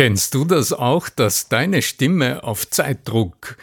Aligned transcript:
Kennst 0.00 0.32
du 0.32 0.46
das 0.46 0.72
auch, 0.72 1.10
dass 1.10 1.50
deine 1.50 1.82
Stimme 1.82 2.42
auf 2.42 2.70
Zeitdruck, 2.70 3.58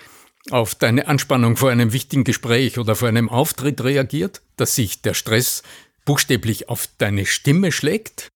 auf 0.51 0.75
deine 0.75 1.07
Anspannung 1.07 1.57
vor 1.57 1.71
einem 1.71 1.93
wichtigen 1.93 2.23
Gespräch 2.23 2.77
oder 2.77 2.93
vor 2.93 3.07
einem 3.07 3.27
Auftritt 3.27 3.83
reagiert, 3.83 4.43
dass 4.55 4.75
sich 4.75 5.01
der 5.01 5.15
Stress 5.15 5.63
buchstäblich 6.05 6.69
auf 6.69 6.89
deine 6.99 7.25
Stimme 7.25 7.71
schlägt? 7.71 8.27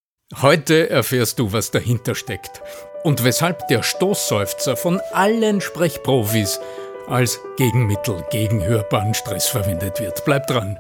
Heute 0.42 0.90
erfährst 0.90 1.38
du, 1.38 1.54
was 1.54 1.70
dahinter 1.70 2.16
steckt 2.16 2.64
und 3.04 3.24
weshalb 3.24 3.68
der 3.68 3.84
Stoßseufzer 3.84 4.76
von 4.78 5.00
allen 5.14 5.62
Sprechprofis 5.62 6.60
als 7.08 7.40
Gegenmittel 7.56 8.26
gegen 8.32 8.64
hörbaren 8.64 9.14
Stress 9.14 9.48
verwendet 9.48 10.00
wird. 10.00 10.26
Bleib 10.26 10.48
dran. 10.48 10.80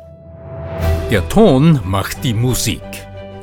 Der 1.11 1.29
Ton 1.29 1.81
macht 1.83 2.23
die 2.23 2.33
Musik. 2.33 2.81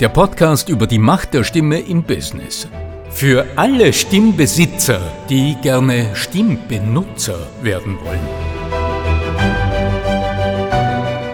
Der 0.00 0.08
Podcast 0.08 0.68
über 0.68 0.88
die 0.88 0.98
Macht 0.98 1.32
der 1.32 1.44
Stimme 1.44 1.78
im 1.78 2.02
Business. 2.02 2.66
Für 3.10 3.46
alle 3.56 3.92
Stimmbesitzer, 3.92 5.00
die 5.28 5.56
gerne 5.60 6.14
Stimmbenutzer 6.14 7.48
werden 7.62 7.98
wollen. 8.00 8.20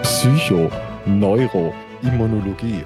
Psycho, 0.03 0.71
Neuro, 1.05 1.75
Immunologie. 2.03 2.85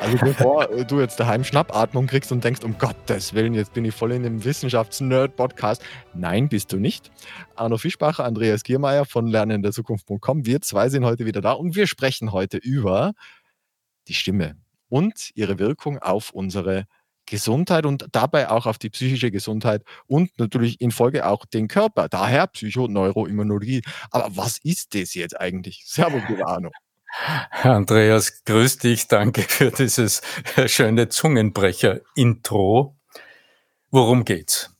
Also 0.00 0.16
bevor 0.20 0.66
du 0.84 1.00
jetzt 1.00 1.18
daheim 1.18 1.42
Schnappatmung 1.42 2.06
kriegst 2.06 2.30
und 2.30 2.44
denkst, 2.44 2.62
um 2.62 2.78
Gottes 2.78 3.34
Willen, 3.34 3.54
jetzt 3.54 3.72
bin 3.72 3.84
ich 3.84 3.94
voll 3.94 4.12
in 4.12 4.22
dem 4.22 4.44
Wissenschafts-Nerd-Podcast. 4.44 5.82
Nein, 6.14 6.48
bist 6.48 6.72
du 6.72 6.76
nicht. 6.76 7.10
Arno 7.56 7.78
Fischbacher, 7.78 8.24
Andreas 8.24 8.62
Giermeier 8.62 9.04
von 9.04 9.26
lernenderzukunft.com. 9.26 10.46
Wir 10.46 10.60
zwei 10.60 10.88
sind 10.88 11.04
heute 11.04 11.26
wieder 11.26 11.40
da 11.40 11.52
und 11.52 11.74
wir 11.74 11.88
sprechen 11.88 12.30
heute 12.30 12.58
über 12.58 13.14
die 14.06 14.14
Stimme 14.14 14.56
und 14.88 15.32
ihre 15.34 15.58
Wirkung 15.58 15.98
auf 15.98 16.30
unsere 16.30 16.86
Gesundheit 17.28 17.86
und 17.86 18.06
dabei 18.12 18.50
auch 18.50 18.66
auf 18.66 18.78
die 18.78 18.90
psychische 18.90 19.30
Gesundheit 19.30 19.82
und 20.06 20.38
natürlich 20.38 20.80
in 20.80 20.90
Folge 20.90 21.26
auch 21.26 21.44
den 21.46 21.68
Körper. 21.68 22.08
Daher 22.08 22.46
Psychoneuroimmunologie. 22.46 23.82
Aber 24.10 24.36
was 24.36 24.58
ist 24.64 24.94
das 24.94 25.14
jetzt 25.14 25.38
eigentlich? 25.40 25.82
Servus, 25.86 26.22
lieber 26.28 26.48
Arno. 26.48 26.70
Andreas, 27.62 28.44
grüß 28.44 28.78
dich. 28.78 29.08
Danke 29.08 29.42
für 29.42 29.70
dieses 29.70 30.20
schöne 30.66 31.08
Zungenbrecher-Intro. 31.08 32.96
Worum 33.90 34.24
geht's? 34.24 34.74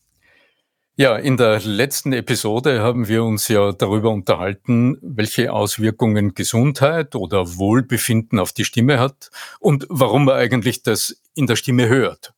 Ja, 0.97 1.17
in 1.17 1.37
der 1.37 1.61
letzten 1.61 2.12
Episode 2.12 2.81
haben 2.83 3.06
wir 3.06 3.22
uns 3.22 3.47
ja 3.47 3.70
darüber 3.70 4.11
unterhalten, 4.11 4.98
welche 5.00 5.53
Auswirkungen 5.53 6.34
Gesundheit 6.34 7.15
oder 7.15 7.56
Wohlbefinden 7.56 8.41
auf 8.41 8.53
die 8.53 8.65
Stimme 8.65 8.98
hat 8.98 9.31
und 9.61 9.87
warum 9.89 10.25
man 10.25 10.34
eigentlich 10.34 10.83
das 10.83 11.22
in 11.34 11.47
der 11.47 11.55
Stimme 11.55 11.89
hört 11.89 12.34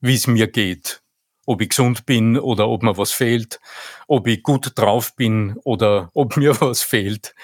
wie 0.00 0.14
es 0.14 0.26
mir 0.26 0.46
geht. 0.48 1.02
Ob 1.46 1.60
ich 1.60 1.68
gesund 1.68 2.06
bin 2.06 2.38
oder 2.38 2.68
ob 2.68 2.82
mir 2.82 2.96
was 2.96 3.12
fehlt, 3.12 3.60
ob 4.08 4.26
ich 4.26 4.42
gut 4.42 4.72
drauf 4.74 5.14
bin 5.14 5.56
oder 5.64 6.10
ob 6.14 6.36
mir 6.36 6.60
was 6.60 6.82
fehlt. 6.82 7.34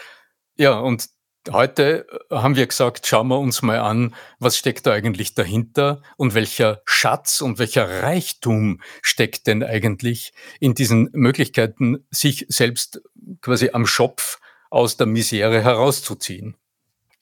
Ja, 0.57 0.79
und 0.79 1.09
heute 1.51 2.07
haben 2.31 2.57
wir 2.57 2.67
gesagt, 2.67 3.07
schauen 3.07 3.29
wir 3.29 3.39
uns 3.39 3.63
mal 3.63 3.79
an, 3.79 4.15
was 4.39 4.57
steckt 4.57 4.87
da 4.87 4.93
eigentlich 4.93 5.35
dahinter 5.35 6.03
und 6.17 6.35
welcher 6.35 6.83
Schatz 6.85 7.41
und 7.41 7.59
welcher 7.59 8.03
Reichtum 8.03 8.81
steckt 9.03 9.47
denn 9.47 9.63
eigentlich 9.63 10.33
in 10.61 10.75
diesen 10.75 11.09
Möglichkeiten, 11.13 12.07
sich 12.11 12.47
selbst 12.49 13.03
quasi 13.41 13.71
am 13.73 13.87
Schopf 13.87 14.39
aus 14.71 14.97
der 14.97 15.07
Misere 15.07 15.63
herauszuziehen. 15.63 16.57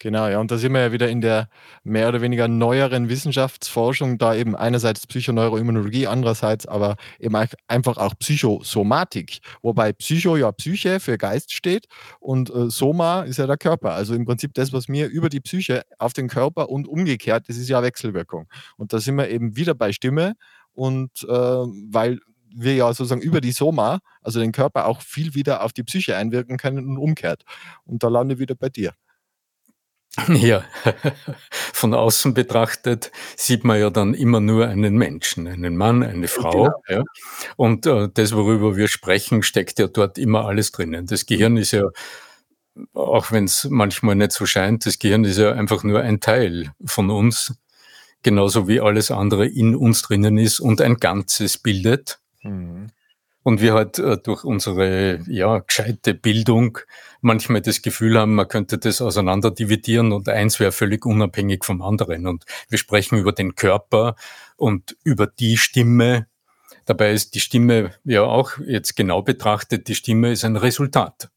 Genau, 0.02 0.28
ja, 0.28 0.40
und 0.40 0.50
da 0.50 0.56
sind 0.56 0.72
wir 0.72 0.80
ja 0.80 0.92
wieder 0.92 1.10
in 1.10 1.20
der 1.20 1.50
mehr 1.84 2.08
oder 2.08 2.22
weniger 2.22 2.48
neueren 2.48 3.10
Wissenschaftsforschung, 3.10 4.16
da 4.16 4.34
eben 4.34 4.56
einerseits 4.56 5.06
Psychoneuroimmunologie, 5.06 6.06
andererseits 6.06 6.64
aber 6.64 6.96
eben 7.18 7.36
einfach 7.68 7.98
auch 7.98 8.14
Psychosomatik, 8.18 9.40
wobei 9.60 9.92
Psycho 9.92 10.38
ja 10.38 10.50
Psyche 10.52 11.00
für 11.00 11.18
Geist 11.18 11.52
steht 11.52 11.86
und 12.18 12.48
äh, 12.48 12.70
Soma 12.70 13.24
ist 13.24 13.36
ja 13.36 13.46
der 13.46 13.58
Körper. 13.58 13.92
Also 13.92 14.14
im 14.14 14.24
Prinzip 14.24 14.54
das, 14.54 14.72
was 14.72 14.88
mir 14.88 15.06
über 15.08 15.28
die 15.28 15.40
Psyche 15.40 15.82
auf 15.98 16.14
den 16.14 16.28
Körper 16.28 16.70
und 16.70 16.88
umgekehrt, 16.88 17.50
das 17.50 17.58
ist 17.58 17.68
ja 17.68 17.82
Wechselwirkung. 17.82 18.48
Und 18.78 18.94
da 18.94 19.00
sind 19.00 19.16
wir 19.16 19.28
eben 19.28 19.54
wieder 19.56 19.74
bei 19.74 19.92
Stimme 19.92 20.32
und 20.72 21.10
äh, 21.24 21.28
weil 21.28 22.20
wir 22.56 22.74
ja 22.74 22.86
sozusagen 22.94 23.20
über 23.20 23.42
die 23.42 23.52
Soma, 23.52 23.98
also 24.22 24.40
den 24.40 24.52
Körper, 24.52 24.86
auch 24.86 25.02
viel 25.02 25.34
wieder 25.34 25.62
auf 25.62 25.74
die 25.74 25.82
Psyche 25.82 26.16
einwirken 26.16 26.56
können 26.56 26.88
und 26.88 26.96
umkehrt. 26.96 27.44
Und 27.84 28.02
da 28.02 28.08
lande 28.08 28.36
ich 28.36 28.40
wieder 28.40 28.54
bei 28.54 28.70
dir. 28.70 28.94
Ja, 30.28 30.64
von 31.50 31.94
außen 31.94 32.34
betrachtet 32.34 33.12
sieht 33.36 33.64
man 33.64 33.78
ja 33.78 33.90
dann 33.90 34.14
immer 34.14 34.40
nur 34.40 34.66
einen 34.66 34.96
Menschen, 34.96 35.46
einen 35.46 35.76
Mann, 35.76 36.02
eine 36.02 36.28
Frau. 36.28 36.70
Genau. 36.86 37.00
Ja. 37.00 37.04
Und 37.56 37.86
äh, 37.86 38.08
das, 38.12 38.34
worüber 38.34 38.76
wir 38.76 38.88
sprechen, 38.88 39.42
steckt 39.42 39.78
ja 39.78 39.86
dort 39.86 40.18
immer 40.18 40.46
alles 40.46 40.72
drinnen. 40.72 41.06
Das 41.06 41.26
Gehirn 41.26 41.56
ist 41.56 41.72
ja, 41.72 41.84
auch 42.94 43.30
wenn 43.32 43.44
es 43.44 43.66
manchmal 43.70 44.16
nicht 44.16 44.32
so 44.32 44.46
scheint, 44.46 44.86
das 44.86 44.98
Gehirn 44.98 45.24
ist 45.24 45.38
ja 45.38 45.52
einfach 45.52 45.84
nur 45.84 46.00
ein 46.00 46.20
Teil 46.20 46.72
von 46.84 47.10
uns, 47.10 47.54
genauso 48.22 48.68
wie 48.68 48.80
alles 48.80 49.10
andere 49.10 49.46
in 49.46 49.74
uns 49.76 50.02
drinnen 50.02 50.38
ist 50.38 50.60
und 50.60 50.80
ein 50.80 50.96
Ganzes 50.96 51.58
bildet. 51.58 52.18
Mhm. 52.42 52.88
Und 53.42 53.60
wir 53.60 53.74
halt 53.74 53.98
äh, 53.98 54.18
durch 54.18 54.44
unsere 54.44 55.20
ja, 55.26 55.60
gescheite 55.60 56.14
Bildung 56.14 56.78
manchmal 57.22 57.62
das 57.62 57.82
Gefühl 57.82 58.18
haben, 58.18 58.34
man 58.34 58.48
könnte 58.48 58.78
das 58.78 59.00
auseinander 59.00 59.50
dividieren 59.50 60.12
und 60.12 60.28
eins 60.28 60.60
wäre 60.60 60.72
völlig 60.72 61.06
unabhängig 61.06 61.64
vom 61.64 61.80
anderen. 61.82 62.26
Und 62.26 62.44
wir 62.68 62.78
sprechen 62.78 63.18
über 63.18 63.32
den 63.32 63.54
Körper 63.54 64.16
und 64.56 64.96
über 65.04 65.26
die 65.26 65.56
Stimme. 65.56 66.26
Dabei 66.84 67.12
ist 67.12 67.34
die 67.34 67.40
Stimme 67.40 67.94
ja 68.04 68.22
auch 68.22 68.58
jetzt 68.66 68.96
genau 68.96 69.22
betrachtet, 69.22 69.88
die 69.88 69.94
Stimme 69.94 70.32
ist 70.32 70.44
ein 70.44 70.56
Resultat. 70.56 71.30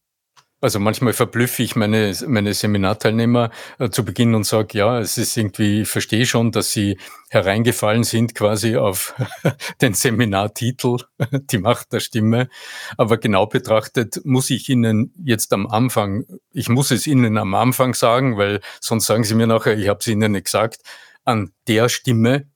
Also 0.64 0.80
manchmal 0.80 1.12
verblüffe 1.12 1.62
ich 1.62 1.76
meine, 1.76 2.16
meine 2.26 2.54
Seminarteilnehmer 2.54 3.50
äh, 3.78 3.90
zu 3.90 4.02
Beginn 4.02 4.34
und 4.34 4.44
sage, 4.44 4.78
ja, 4.78 4.98
es 4.98 5.18
ist 5.18 5.36
irgendwie, 5.36 5.82
ich 5.82 5.88
verstehe 5.88 6.24
schon, 6.24 6.52
dass 6.52 6.72
sie 6.72 6.96
hereingefallen 7.28 8.02
sind 8.02 8.34
quasi 8.34 8.78
auf 8.78 9.14
den 9.82 9.92
Seminartitel, 9.92 11.00
die 11.50 11.58
Macht 11.58 11.92
der 11.92 12.00
Stimme. 12.00 12.48
Aber 12.96 13.18
genau 13.18 13.44
betrachtet 13.44 14.22
muss 14.24 14.48
ich 14.48 14.70
Ihnen 14.70 15.12
jetzt 15.22 15.52
am 15.52 15.66
Anfang, 15.66 16.24
ich 16.50 16.70
muss 16.70 16.90
es 16.92 17.06
Ihnen 17.06 17.36
am 17.36 17.54
Anfang 17.54 17.92
sagen, 17.92 18.38
weil 18.38 18.62
sonst 18.80 19.04
sagen 19.04 19.24
Sie 19.24 19.34
mir 19.34 19.46
nachher, 19.46 19.76
ich 19.76 19.90
habe 19.90 19.98
es 20.00 20.06
Ihnen 20.06 20.32
nicht 20.32 20.46
gesagt, 20.46 20.78
an 21.26 21.52
der 21.68 21.90
Stimme 21.90 22.48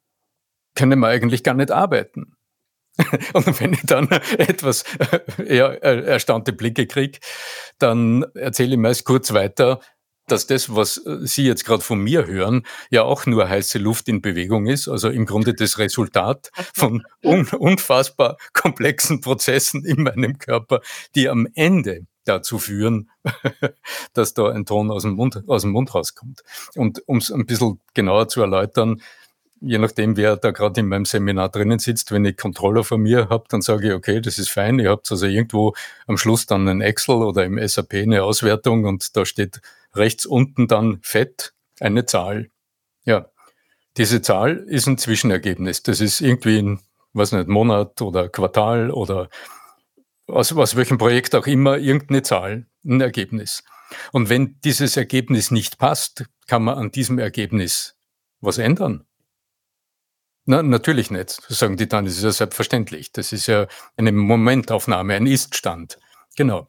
können 0.75 0.99
wir 0.99 1.09
eigentlich 1.09 1.45
gar 1.45 1.53
nicht 1.53 1.73
arbeiten. 1.73 2.38
Und 3.33 3.61
wenn 3.61 3.73
ich 3.73 3.83
dann 3.85 4.09
etwas 4.09 4.85
eher 5.39 5.83
äh, 5.83 6.05
erstaunte 6.05 6.53
Blicke 6.53 6.87
kriege, 6.87 7.19
dann 7.79 8.25
erzähle 8.35 8.73
ich 8.73 8.79
meist 8.79 9.05
kurz 9.05 9.33
weiter, 9.33 9.81
dass 10.29 10.47
das, 10.47 10.75
was 10.75 10.99
äh, 10.99 11.19
Sie 11.23 11.45
jetzt 11.45 11.65
gerade 11.65 11.83
von 11.83 12.01
mir 12.01 12.27
hören, 12.27 12.63
ja 12.91 13.03
auch 13.03 13.27
nur 13.27 13.49
heiße 13.49 13.79
Luft 13.79 14.09
in 14.09 14.21
Bewegung 14.21 14.67
ist. 14.67 14.89
Also 14.89 15.09
im 15.09 15.27
Grunde 15.27 15.55
das 15.55 15.79
Resultat 15.79 16.51
von 16.75 17.03
un 17.25 17.49
unfassbar 17.49 18.37
komplexen 18.53 19.21
Prozessen 19.21 19.85
in 19.85 20.03
meinem 20.03 20.39
Körper, 20.39 20.81
die 21.15 21.29
am 21.29 21.49
Ende 21.55 22.07
dazu 22.25 22.59
führen, 22.59 23.11
dass 24.13 24.35
da 24.35 24.51
ein 24.51 24.67
Ton 24.67 24.91
aus 24.91 25.03
dem 25.03 25.15
Mund, 25.15 25.43
aus 25.47 25.63
dem 25.63 25.71
Mund 25.71 25.95
rauskommt. 25.95 26.43
Und 26.75 27.03
um 27.07 27.19
es 27.19 27.33
ein 27.33 27.47
bisschen 27.47 27.81
genauer 27.95 28.29
zu 28.29 28.43
erläutern, 28.43 29.01
je 29.61 29.79
nachdem, 29.79 30.17
wer 30.17 30.37
da 30.37 30.51
gerade 30.51 30.81
in 30.81 30.89
meinem 30.89 31.05
Seminar 31.05 31.49
drinnen 31.49 31.79
sitzt, 31.79 32.13
wenn 32.13 32.25
ich 32.25 32.37
Controller 32.37 32.85
von 32.85 33.01
mir 33.01 33.29
habe, 33.29 33.45
dann 33.49 33.63
sage 33.63 33.89
ich, 33.89 33.95
okay, 33.95 34.21
das 34.21 34.39
ist 34.39 34.51
fein. 34.51 34.79
Ihr 34.79 34.91
habt 34.91 35.11
also 35.11 35.27
irgendwo 35.27 35.75
am 36.07 36.19
Schluss 36.19 36.47
dann 36.47 36.69
ein 36.69 36.81
Excel 36.81 37.17
oder 37.17 37.45
im 37.45 37.59
SAP 37.67 37.95
eine 37.95 38.23
Auswertung 38.23 38.85
und 38.85 39.17
da 39.17 39.25
steht 39.25 39.61
rechts 39.95 40.27
unten 40.27 40.69
dann 40.69 41.01
fett 41.03 41.55
eine 41.81 42.07
Zahl. 42.07 42.51
Ja, 43.05 43.31
diese 43.97 44.23
Zahl 44.23 44.65
ist 44.69 44.87
ein 44.87 44.99
Zwischenergebnis. 44.99 45.83
Das 45.83 46.01
ist 46.01 46.21
irgendwie 46.21 46.59
ein, 46.59 46.81
was 47.13 47.33
nicht, 47.33 47.49
Monat 47.49 48.01
oder 48.01 48.29
Quartal 48.29 48.91
oder 48.91 49.29
aus, 50.27 50.53
aus 50.53 50.77
welchem 50.77 50.99
Projekt 50.99 51.35
auch 51.35 51.47
immer 51.47 51.79
irgendeine 51.79 52.23
Zahl, 52.23 52.67
ein 52.85 53.01
Ergebnis. 53.01 53.65
Und 54.13 54.29
wenn 54.29 54.61
dieses 54.63 54.97
Ergebnis 54.97 55.51
nicht 55.51 55.79
passt, 55.79 56.27
kann 56.47 56.65
man 56.65 56.77
an 56.77 56.91
diesem 56.91 57.19
Ergebnis 57.19 57.97
was 58.41 58.59
ändern. 58.59 59.08
Na, 60.51 60.63
natürlich 60.63 61.11
nicht, 61.11 61.29
sagen 61.51 61.77
die 61.77 61.87
dann. 61.89 62.07
Das 62.07 62.17
ist 62.17 62.25
ja 62.25 62.33
selbstverständlich. 62.33 63.13
Das 63.13 63.35
ist 63.35 63.49
ja 63.49 63.67
eine 63.99 64.13
Momentaufnahme, 64.13 65.13
ein 65.13 65.27
Iststand. 65.27 65.99
Genau. 66.39 66.67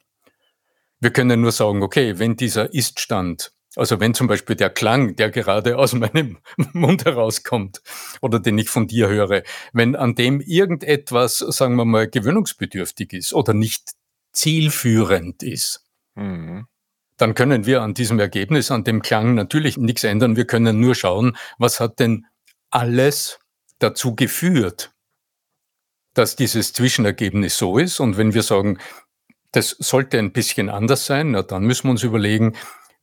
Wir 1.00 1.12
können 1.12 1.40
nur 1.40 1.54
sagen, 1.54 1.82
okay, 1.82 2.20
wenn 2.20 2.36
dieser 2.36 2.74
Iststand, 2.74 3.54
also 3.78 4.02
wenn 4.02 4.14
zum 4.14 4.28
Beispiel 4.28 4.58
der 4.58 4.70
Klang, 4.70 5.16
der 5.16 5.32
gerade 5.32 5.78
aus 5.78 5.94
meinem 5.94 6.40
Mund 6.74 7.06
herauskommt 7.06 7.82
oder 8.20 8.42
den 8.42 8.58
ich 8.58 8.70
von 8.70 8.88
dir 8.88 9.08
höre, 9.08 9.44
wenn 9.72 9.96
an 9.96 10.14
dem 10.14 10.42
irgendetwas, 10.42 11.38
sagen 11.38 11.76
wir 11.76 11.86
mal, 11.86 12.10
gewöhnungsbedürftig 12.10 13.14
ist 13.14 13.34
oder 13.34 13.54
nicht 13.54 13.92
zielführend 14.34 15.42
ist, 15.42 15.86
mhm. 16.16 16.68
dann 17.16 17.34
können 17.34 17.66
wir 17.66 17.82
an 17.82 17.94
diesem 17.94 18.20
Ergebnis, 18.20 18.72
an 18.72 18.84
dem 18.84 19.02
Klang 19.02 19.36
natürlich 19.36 19.78
nichts 19.78 20.04
ändern. 20.04 20.36
Wir 20.36 20.46
können 20.46 20.82
nur 20.82 20.96
schauen, 20.96 21.38
was 21.60 21.80
hat 21.80 22.02
denn 22.02 22.26
alles 22.72 23.40
dazu 23.80 24.16
geführt, 24.16 24.94
dass 26.14 26.36
dieses 26.36 26.74
Zwischenergebnis 26.74 27.58
so 27.58 27.78
ist. 27.78 28.00
Und 28.00 28.18
wenn 28.18 28.34
wir 28.34 28.44
sagen, 28.44 28.78
das 29.52 29.70
sollte 29.80 30.20
ein 30.20 30.32
bisschen 30.32 30.70
anders 30.70 31.06
sein, 31.06 31.32
na, 31.32 31.42
dann 31.44 31.64
müssen 31.64 31.86
wir 31.86 31.92
uns 31.92 32.04
überlegen, 32.04 32.56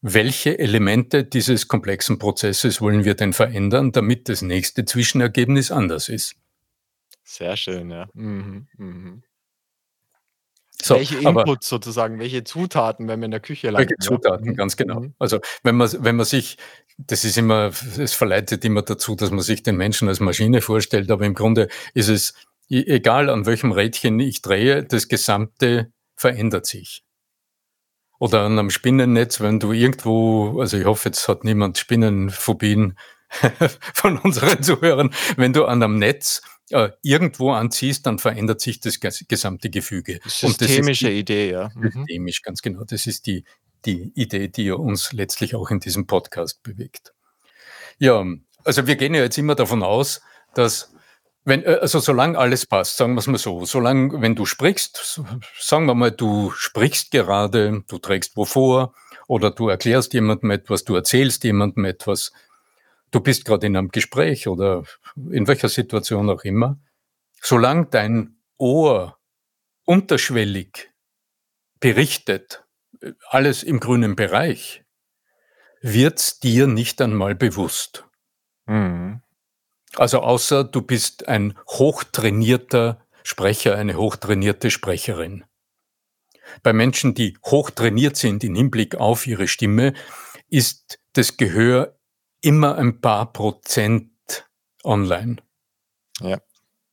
welche 0.03 0.59
Elemente 0.59 1.25
dieses 1.25 1.69
komplexen 1.69 2.19
Prozesses 2.19 2.81
wollen 2.81 3.05
wir 3.05 3.15
denn 3.15 3.33
verändern, 3.33 3.93
damit 3.93 4.29
das 4.29 4.43
nächste 4.43 4.85
Zwischenergebnis 4.85 5.71
anders 5.71 6.09
ist. 6.09 6.37
Sehr 7.25 7.57
schön, 7.57 7.91
ja. 7.91 8.09
Mhm, 8.15 8.69
mhm. 8.77 9.23
So, 10.83 10.97
welche 10.97 11.17
Inputs 11.19 11.69
sozusagen, 11.69 12.19
welche 12.19 12.45
Zutaten, 12.45 13.09
wenn 13.09 13.21
wir 13.21 13.25
in 13.25 13.31
der 13.31 13.41
Küche 13.41 13.71
landen? 13.71 13.89
Welche 13.89 13.99
Zutaten, 13.99 14.47
ja? 14.47 14.53
Mhm, 14.53 14.57
ganz 14.57 14.77
genau. 14.77 15.01
Mhm. 15.01 15.15
Also 15.19 15.41
wenn 15.63 15.77
man, 15.77 15.91
wenn 16.01 16.17
man 16.17 16.27
sich, 16.27 16.59
das 16.99 17.25
ist 17.25 17.39
immer, 17.39 17.73
es 17.99 18.13
verleitet 18.13 18.65
immer 18.65 18.83
dazu, 18.83 19.17
dass 19.17 19.31
man 19.31 19.41
sich 19.41 19.63
den 19.63 19.77
Menschen 19.77 20.09
als 20.09 20.21
Maschine 20.21 20.61
vorstellt, 20.61 21.11
aber 21.11 21.25
im 21.25 21.35
Grunde 21.35 21.69
ist 21.95 22.09
es, 22.09 22.35
e, 22.69 22.83
egal 22.87 23.31
an 23.31 23.47
welchem 23.47 23.73
Rädchen 23.73 24.21
ich 24.21 24.43
drehe, 24.43 24.85
das 24.85 25.09
Gesamte 25.09 25.93
verändert 26.15 26.67
sich. 26.67 27.03
Oder 28.19 28.43
an 28.43 28.59
einem 28.59 28.71
Spinnennetz, 28.71 29.41
wenn 29.41 29.61
du 29.61 29.73
irgendwo, 29.73 30.61
also 30.61 30.79
ich 30.79 30.87
hoffe, 30.87 31.09
jetzt 31.11 31.29
hat 31.29 31.45
niemand 31.45 31.79
Spinnenphobien 31.79 32.99
von 33.95 34.19
unseren 34.19 34.63
Zuhörern, 34.63 35.13
wenn 35.37 35.53
du 35.53 35.65
an 35.65 35.83
einem 35.83 35.99
Netz 35.99 36.43
äh, 36.71 36.91
irgendwo 37.03 37.53
anziehst, 37.53 38.07
dann 38.07 38.19
verändert 38.19 38.61
sich 38.61 38.81
das 38.81 38.99
gesamte 39.01 39.71
Gefüge. 39.71 40.21
Systemische 40.25 41.09
die, 41.09 41.21
Idee, 41.21 41.51
ja. 41.51 41.71
Mhm. 41.75 41.91
Systemisch, 41.93 42.43
ganz 42.43 42.63
genau. 42.63 42.85
Das 42.85 43.07
ist 43.07 43.27
die, 43.27 43.45
die 43.85 44.13
Idee, 44.15 44.49
die 44.49 44.71
uns 44.71 45.13
letztlich 45.13 45.55
auch 45.55 45.71
in 45.71 45.81
diesem 45.81 46.07
Podcast 46.07 46.63
bewegt. 46.63 47.15
Ja, 47.99 48.25
also 48.65 48.87
wir 48.87 48.97
gehen 48.97 49.15
ja 49.15 49.23
jetzt 49.23 49.39
immer 49.39 49.55
davon 49.55 49.83
aus, 49.83 50.21
dass 50.55 50.93
wenn, 51.45 51.63
äh, 51.63 51.79
also 51.81 52.01
solange 52.01 52.37
alles 52.37 52.67
passt, 52.67 52.97
sagen 52.97 53.15
wir 53.15 53.21
es 53.21 53.27
mal 53.29 53.39
so, 53.39 53.65
solange, 53.65 54.21
wenn 54.21 54.35
du 54.35 54.45
sprichst, 54.45 55.23
sagen 55.59 55.87
wir 55.87 55.95
mal, 55.95 56.11
du 56.11 56.51
sprichst 56.51 57.13
gerade, 57.13 57.85
du 57.87 57.99
trägst 57.99 58.37
wo 58.37 58.45
vor 58.45 58.95
oder 59.29 59.51
du 59.51 59.69
erklärst 59.69 60.13
jemandem 60.13 60.51
etwas, 60.51 60.85
du 60.85 60.95
erzählst 60.97 61.45
jemandem 61.45 61.85
etwas, 61.85 62.33
du 63.17 63.21
bist 63.23 63.47
gerade 63.47 63.67
in 63.67 63.79
einem 63.79 63.89
Gespräch 63.89 64.47
oder 64.47 64.85
in 65.31 65.49
welcher 65.49 65.71
Situation 65.71 66.29
auch 66.29 66.45
immer, 66.45 66.79
solange 67.41 67.87
dein 67.87 68.37
Ohr 68.59 69.19
unterschwellig 69.87 70.91
berichtet, 71.81 72.63
alles 73.31 73.63
im 73.63 73.81
grünen 73.81 74.17
Bereich, 74.17 74.85
wird's 75.81 76.41
dir 76.41 76.67
nicht 76.67 77.01
einmal 77.01 77.35
bewusst. 77.35 78.05
Mhm. 78.67 79.23
Also 79.95 80.21
außer 80.21 80.65
du 80.65 80.83
bist 80.83 81.27
ein 81.27 81.59
hochtrainierter 81.69 83.03
Sprecher, 83.23 83.77
eine 83.77 83.97
hochtrainierte 83.97 84.71
Sprecherin. 84.71 85.45
Bei 86.63 86.75
Menschen, 86.75 87.15
die 87.15 87.39
hochtrainiert 87.47 88.17
sind 88.17 88.45
im 88.45 88.57
Hinblick 88.57 88.97
auf 88.97 89.27
ihre 89.27 89.49
Stimme, 89.49 89.95
ist 90.51 90.99
das 91.15 91.39
Gehör 91.39 91.97
immer 92.41 92.77
ein 92.77 93.01
paar 93.01 93.33
Prozent 93.33 94.11
online. 94.85 95.37
Ja. 96.21 96.39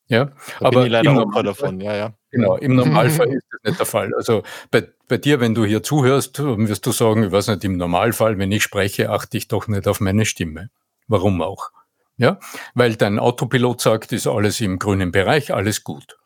Ja, 0.08 0.26
da 0.26 0.34
aber 0.60 0.72
bin 0.72 0.86
ich 0.88 0.92
leider 0.92 1.12
im 1.12 1.18
Opfer 1.18 1.44
davon, 1.44 1.80
ja, 1.80 1.96
ja. 1.96 2.14
Genau, 2.30 2.58
im 2.58 2.76
Normalfall 2.76 3.30
ist 3.30 3.46
das 3.52 3.64
nicht 3.64 3.80
der 3.80 3.86
Fall. 3.86 4.14
Also 4.14 4.44
bei, 4.70 4.88
bei 5.08 5.18
dir, 5.18 5.40
wenn 5.40 5.56
du 5.56 5.66
hier 5.66 5.82
zuhörst, 5.82 6.40
wirst 6.40 6.86
du 6.86 6.92
sagen, 6.92 7.24
ich 7.24 7.32
weiß 7.32 7.48
nicht, 7.48 7.64
im 7.64 7.78
Normalfall, 7.78 8.38
wenn 8.38 8.52
ich 8.52 8.64
spreche, 8.64 9.10
achte 9.10 9.38
ich 9.38 9.48
doch 9.48 9.68
nicht 9.68 9.88
auf 9.88 10.02
meine 10.02 10.26
Stimme. 10.26 10.70
Warum 11.08 11.42
auch? 11.42 11.72
Ja, 12.18 12.40
weil 12.76 12.96
dein 12.96 13.18
Autopilot 13.18 13.82
sagt, 13.82 14.12
ist 14.12 14.28
alles 14.28 14.62
im 14.62 14.78
grünen 14.78 15.12
Bereich, 15.12 15.54
alles 15.54 15.84
gut. 15.84 16.18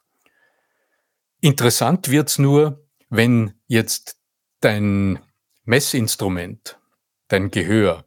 Interessant 1.39 2.09
wird's 2.09 2.39
nur, 2.39 2.85
wenn 3.09 3.53
jetzt 3.67 4.17
dein 4.59 5.19
Messinstrument, 5.63 6.79
dein 7.27 7.51
Gehör, 7.51 8.06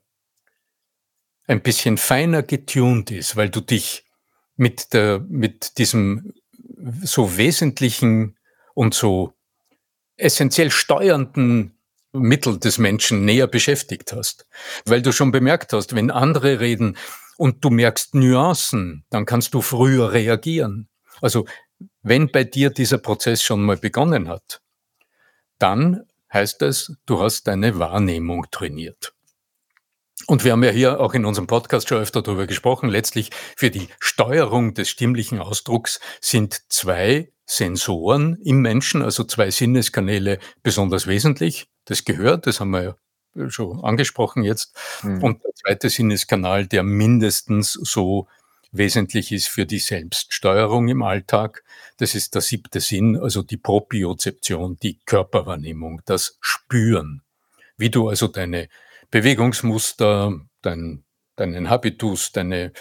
ein 1.51 1.63
bisschen 1.63 1.99
feiner 1.99 2.45
getuned 2.45 3.11
ist, 3.11 3.35
weil 3.35 3.51
du 3.51 3.61
dich 3.61 4.05
mit, 4.57 4.93
der, 4.93 5.19
mit 5.29 5.79
diesem 5.79 6.33
so 7.03 7.37
wesentlichen 7.37 8.39
und 8.75 8.95
so 8.95 9.35
essentiell 10.17 10.71
steuernden 10.71 11.77
Mittel 12.13 12.59
des 12.59 12.79
Menschen 12.79 13.25
näher 13.25 13.49
beschäftigt 13.49 14.13
hast. 14.13 14.47
Weil 14.85 15.03
du 15.03 15.11
schon 15.11 15.33
bemerkt 15.33 15.73
hast, 15.73 15.97
wenn 15.97 16.13
andere 16.13 16.61
reden 16.61 16.97
und 17.37 17.65
du 17.65 17.71
merkst 17.71 18.15
Nuancen, 18.15 19.05
dann 19.11 19.27
kannst 19.27 19.53
du 19.53 19.61
früher 19.61 20.13
reagieren. 20.13 20.89
Also 21.21 21.47
wenn 22.03 22.31
bei 22.31 22.45
dir 22.45 22.71
dieser 22.71 22.99
Prozess 22.99 23.43
schon 23.43 23.63
mal 23.63 23.77
begonnen 23.77 24.29
hat, 24.29 24.61
dann 25.59 26.07
heißt 26.33 26.63
es, 26.63 26.97
du 27.07 27.21
hast 27.21 27.49
deine 27.49 27.77
Wahrnehmung 27.81 28.47
trainiert. 28.53 29.15
Und 30.31 30.45
wir 30.45 30.53
haben 30.53 30.63
ja 30.63 30.71
hier 30.71 31.01
auch 31.01 31.15
in 31.15 31.25
unserem 31.25 31.49
Podcast 31.49 31.89
schon 31.89 31.99
öfter 31.99 32.23
darüber 32.23 32.47
gesprochen. 32.47 32.89
Letztlich 32.89 33.31
für 33.57 33.69
die 33.69 33.89
Steuerung 33.99 34.75
des 34.75 34.89
stimmlichen 34.89 35.41
Ausdrucks 35.41 35.99
sind 36.21 36.63
zwei 36.69 37.33
Sensoren 37.47 38.37
im 38.37 38.61
Menschen, 38.61 39.03
also 39.03 39.25
zwei 39.25 39.51
Sinneskanäle 39.51 40.39
besonders 40.63 41.09
wesentlich. 41.09 41.67
Das 41.85 42.05
gehört, 42.05 42.47
das 42.47 42.61
haben 42.61 42.71
wir 42.71 42.97
ja 43.35 43.51
schon 43.51 43.83
angesprochen 43.83 44.45
jetzt. 44.45 44.79
Mhm. 45.03 45.21
Und 45.21 45.43
der 45.43 45.51
zweite 45.57 45.91
Sinneskanal, 45.91 46.69
der 46.69 46.85
mindestens 46.85 47.73
so 47.73 48.29
wesentlich 48.71 49.33
ist 49.33 49.49
für 49.49 49.67
die 49.67 49.81
Selbststeuerung 49.81 50.87
im 50.87 51.03
Alltag, 51.03 51.65
das 51.97 52.15
ist 52.15 52.37
der 52.37 52.43
siebte 52.43 52.79
Sinn, 52.79 53.19
also 53.21 53.43
die 53.43 53.57
Propriozeption, 53.57 54.77
die 54.81 55.01
Körperwahrnehmung, 55.07 56.03
das 56.05 56.39
Spüren. 56.41 57.23
Wie 57.77 57.91
du 57.91 58.09
also 58.09 58.29
deine 58.29 58.69
Bewegungsmuster, 59.11 60.41
dein, 60.63 61.05
deinen 61.37 61.69
Habitus, 61.69 62.33
deine, 62.33 62.73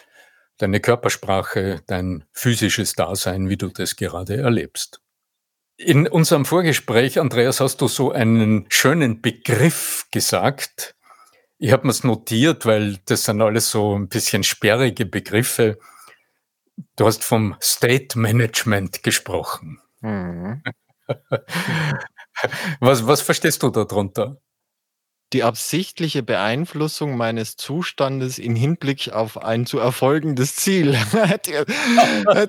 deine 0.58 0.80
Körpersprache, 0.80 1.82
dein 1.88 2.26
physisches 2.32 2.94
Dasein, 2.94 3.50
wie 3.50 3.58
du 3.58 3.70
das 3.70 3.96
gerade 3.96 4.38
erlebst. 4.38 5.02
In 5.78 6.08
unserem 6.08 6.44
Vorgespräch, 6.46 7.20
Andreas, 7.20 7.62
hast 7.62 7.80
du 7.82 7.88
so 7.88 8.12
einen 8.12 8.66
schönen 8.70 9.22
Begriff 9.22 10.06
gesagt. 10.12 10.96
Ich 11.58 11.72
habe 11.72 11.88
mir 11.88 11.92
es 11.92 12.04
notiert, 12.04 12.66
weil 12.66 12.98
das 13.06 13.24
sind 13.24 13.42
alles 13.42 13.72
so 13.72 13.98
ein 13.98 14.10
bisschen 14.10 14.44
sperrige 14.44 15.06
Begriffe. 15.06 15.80
Du 16.96 17.06
hast 17.06 17.24
vom 17.24 17.56
State 17.62 18.20
Management 18.20 19.04
gesprochen. 19.04 19.80
Mhm. 20.02 20.64
was, 22.80 23.08
was 23.08 23.22
verstehst 23.22 23.64
du 23.64 23.70
darunter? 23.70 24.38
Die 25.34 25.44
absichtliche 25.44 26.24
Beeinflussung 26.24 27.16
meines 27.16 27.56
Zustandes 27.56 28.40
in 28.40 28.56
Hinblick 28.56 29.12
auf 29.12 29.38
ein 29.38 29.68
zu 29.68 29.78
erfolgendes 29.78 30.56
Ziel. 30.56 30.96
hätte 31.12 31.66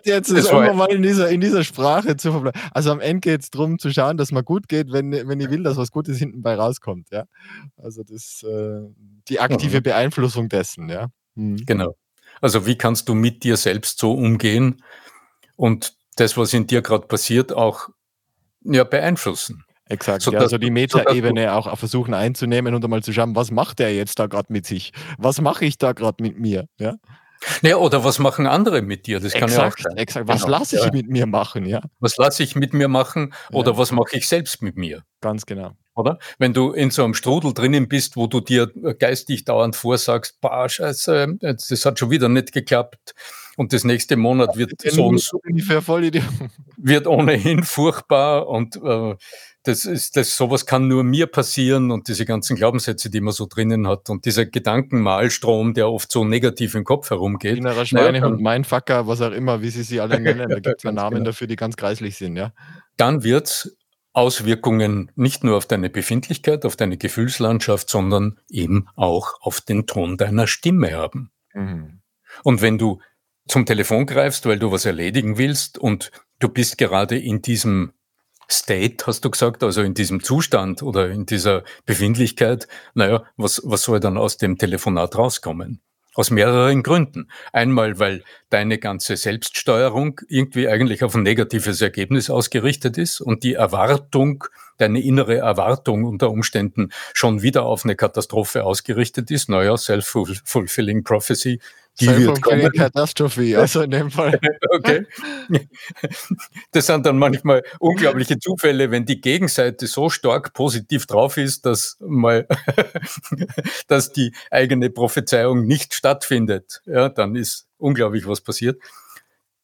jetzt 0.04 0.30
das 0.30 0.48
immer 0.48 0.72
mal 0.72 0.90
in 0.90 1.02
dieser, 1.02 1.28
in 1.28 1.42
dieser 1.42 1.62
Sprache 1.62 2.16
zu 2.16 2.32
verbleiben. 2.32 2.58
Also 2.72 2.90
am 2.90 3.00
Ende 3.00 3.20
geht 3.20 3.42
es 3.42 3.50
darum 3.50 3.78
zu 3.78 3.92
schauen, 3.92 4.16
dass 4.16 4.32
man 4.32 4.44
gut 4.44 4.68
geht, 4.68 4.92
wenn, 4.92 5.12
wenn 5.12 5.40
ich 5.40 5.50
will, 5.50 5.62
dass 5.62 5.76
was 5.76 5.90
Gutes 5.90 6.18
hinten 6.18 6.42
bei 6.42 6.54
rauskommt. 6.54 7.08
Ja? 7.10 7.24
Also 7.76 8.02
das, 8.02 8.42
äh, 8.44 8.80
die 9.28 9.40
aktive 9.40 9.78
mhm. 9.78 9.82
Beeinflussung 9.82 10.48
dessen. 10.48 10.88
Ja? 10.88 11.08
Mhm. 11.34 11.64
Genau. 11.66 11.96
Also 12.40 12.66
wie 12.66 12.78
kannst 12.78 13.10
du 13.10 13.14
mit 13.14 13.44
dir 13.44 13.58
selbst 13.58 13.98
so 13.98 14.14
umgehen 14.14 14.82
und 15.56 15.94
das, 16.16 16.38
was 16.38 16.54
in 16.54 16.66
dir 16.66 16.80
gerade 16.80 17.06
passiert, 17.06 17.52
auch 17.52 17.90
ja, 18.62 18.84
beeinflussen? 18.84 19.64
Exakt, 19.90 20.22
so, 20.22 20.32
ja, 20.32 20.38
also 20.38 20.56
die 20.56 20.70
Metaebene 20.70 21.52
auch 21.52 21.76
versuchen 21.76 22.14
einzunehmen 22.14 22.74
und 22.74 22.84
einmal 22.84 23.02
zu 23.02 23.12
schauen, 23.12 23.34
was 23.34 23.50
macht 23.50 23.80
der 23.80 23.92
jetzt 23.92 24.20
da 24.20 24.26
gerade 24.26 24.52
mit 24.52 24.64
sich? 24.64 24.92
Was 25.18 25.40
mache 25.40 25.64
ich 25.64 25.78
da 25.78 25.92
gerade 25.92 26.22
mit 26.22 26.38
mir? 26.38 26.66
Ja? 26.78 26.94
Ja, 27.62 27.76
oder 27.76 28.04
was 28.04 28.18
machen 28.18 28.46
andere 28.46 28.82
mit 28.82 29.06
dir? 29.06 29.18
Das 29.18 29.34
exakt, 29.34 29.52
kann 29.52 29.62
ja 29.62 29.68
auch 29.68 29.76
sein. 29.76 29.96
Exakt. 29.96 30.28
Was 30.28 30.44
genau. 30.44 30.58
lasse 30.58 30.76
ich 30.76 30.84
ja. 30.84 30.90
mit 30.92 31.08
mir 31.08 31.26
machen? 31.26 31.64
Ja? 31.64 31.80
Was 31.98 32.16
lasse 32.18 32.42
ich 32.42 32.54
mit 32.54 32.72
mir 32.72 32.86
machen 32.88 33.34
oder 33.50 33.72
ja. 33.72 33.78
was 33.78 33.92
mache 33.92 34.16
ich 34.16 34.28
selbst 34.28 34.62
mit 34.62 34.76
mir? 34.76 35.02
Ganz 35.20 35.44
genau. 35.44 35.72
Oder? 35.96 36.18
Wenn 36.38 36.54
du 36.54 36.70
in 36.72 36.90
so 36.90 37.02
einem 37.02 37.14
Strudel 37.14 37.52
drinnen 37.52 37.88
bist, 37.88 38.16
wo 38.16 38.26
du 38.26 38.40
dir 38.40 38.68
geistig 38.98 39.44
dauernd 39.44 39.74
vorsagst, 39.74 40.40
bah, 40.40 40.68
scheiße, 40.68 41.38
das 41.40 41.84
hat 41.84 41.98
schon 41.98 42.10
wieder 42.10 42.28
nicht 42.28 42.52
geklappt 42.52 43.14
und 43.56 43.72
das 43.72 43.84
nächste 43.84 44.16
Monat 44.16 44.56
wird 44.56 44.72
so 44.82 45.06
und 45.06 45.20
so, 45.20 45.40
wird 46.76 47.06
ohnehin 47.06 47.62
furchtbar 47.64 48.48
und 48.48 48.76
äh, 48.76 49.16
das 49.64 49.84
ist, 49.84 50.16
das, 50.16 50.36
sowas 50.36 50.64
kann 50.64 50.88
nur 50.88 51.04
mir 51.04 51.26
passieren 51.26 51.90
und 51.90 52.08
diese 52.08 52.24
ganzen 52.24 52.56
Glaubenssätze, 52.56 53.10
die 53.10 53.20
man 53.20 53.32
so 53.32 53.46
drinnen 53.46 53.86
hat 53.86 54.08
und 54.08 54.24
dieser 54.24 54.46
Gedankenmalstrom, 54.46 55.74
der 55.74 55.90
oft 55.90 56.10
so 56.10 56.24
negativ 56.24 56.74
im 56.74 56.84
Kopf 56.84 57.10
herumgeht. 57.10 57.58
Innerer 57.58 57.84
Schweinehund, 57.84 58.40
Mindfucker, 58.40 59.06
was 59.06 59.20
auch 59.20 59.32
immer, 59.32 59.60
wie 59.60 59.68
sie 59.68 59.82
sie 59.82 60.00
alle 60.00 60.18
nennen, 60.20 60.48
da 60.48 60.60
gibt 60.60 60.78
es 60.78 60.82
ja 60.82 60.92
Namen 60.92 61.16
genau. 61.16 61.26
dafür, 61.26 61.46
die 61.46 61.56
ganz 61.56 61.76
greislich 61.76 62.16
sind, 62.16 62.36
ja. 62.36 62.52
Dann 62.96 63.22
wird 63.22 63.70
Auswirkungen 64.12 65.12
nicht 65.14 65.44
nur 65.44 65.56
auf 65.56 65.66
deine 65.66 65.90
Befindlichkeit, 65.90 66.64
auf 66.64 66.76
deine 66.76 66.96
Gefühlslandschaft, 66.96 67.90
sondern 67.90 68.38
eben 68.48 68.88
auch 68.96 69.34
auf 69.40 69.60
den 69.60 69.86
Ton 69.86 70.16
deiner 70.16 70.46
Stimme 70.46 70.92
haben. 70.92 71.30
Mhm. 71.52 72.00
Und 72.42 72.62
wenn 72.62 72.78
du 72.78 73.00
zum 73.46 73.66
Telefon 73.66 74.06
greifst, 74.06 74.46
weil 74.46 74.58
du 74.58 74.72
was 74.72 74.84
erledigen 74.84 75.38
willst 75.38 75.78
und 75.78 76.10
du 76.38 76.48
bist 76.48 76.78
gerade 76.78 77.18
in 77.18 77.42
diesem 77.42 77.92
State, 78.52 79.06
hast 79.06 79.24
du 79.24 79.30
gesagt, 79.30 79.62
also 79.62 79.82
in 79.82 79.94
diesem 79.94 80.22
Zustand 80.22 80.82
oder 80.82 81.10
in 81.10 81.26
dieser 81.26 81.64
Befindlichkeit, 81.86 82.68
naja, 82.94 83.24
was, 83.36 83.62
was 83.64 83.82
soll 83.82 84.00
dann 84.00 84.16
aus 84.16 84.36
dem 84.36 84.58
Telefonat 84.58 85.16
rauskommen? 85.16 85.80
Aus 86.14 86.30
mehreren 86.30 86.82
Gründen. 86.82 87.30
Einmal, 87.52 88.00
weil 88.00 88.24
deine 88.48 88.78
ganze 88.78 89.16
Selbststeuerung 89.16 90.20
irgendwie 90.28 90.66
eigentlich 90.68 91.04
auf 91.04 91.14
ein 91.14 91.22
negatives 91.22 91.80
Ergebnis 91.80 92.30
ausgerichtet 92.30 92.98
ist 92.98 93.20
und 93.20 93.44
die 93.44 93.54
Erwartung, 93.54 94.44
deine 94.78 95.00
innere 95.00 95.36
Erwartung 95.36 96.04
unter 96.04 96.30
Umständen 96.30 96.90
schon 97.14 97.42
wieder 97.42 97.62
auf 97.64 97.84
eine 97.84 97.94
Katastrophe 97.94 98.64
ausgerichtet 98.64 99.30
ist. 99.30 99.48
Naja, 99.48 99.76
self-fulfilling 99.76 101.04
prophecy. 101.04 101.60
Die 102.00 102.16
wird 102.26 102.40
kommen. 102.40 102.72
Katastrophe, 102.72 103.58
also 103.58 103.82
in 103.82 103.90
dem 103.90 104.10
Fall. 104.10 104.38
okay. 104.70 105.06
Das 106.72 106.86
sind 106.86 107.06
dann 107.06 107.18
manchmal 107.18 107.62
unglaubliche 107.78 108.38
Zufälle, 108.38 108.90
wenn 108.90 109.04
die 109.04 109.20
Gegenseite 109.20 109.86
so 109.86 110.10
stark 110.10 110.52
positiv 110.54 111.06
drauf 111.06 111.36
ist, 111.36 111.66
dass 111.66 111.96
mal, 112.00 112.46
dass 113.88 114.12
die 114.12 114.32
eigene 114.50 114.90
Prophezeiung 114.90 115.66
nicht 115.66 115.94
stattfindet. 115.94 116.82
Ja, 116.86 117.08
dann 117.08 117.36
ist 117.36 117.66
unglaublich 117.78 118.26
was 118.26 118.40
passiert. 118.40 118.80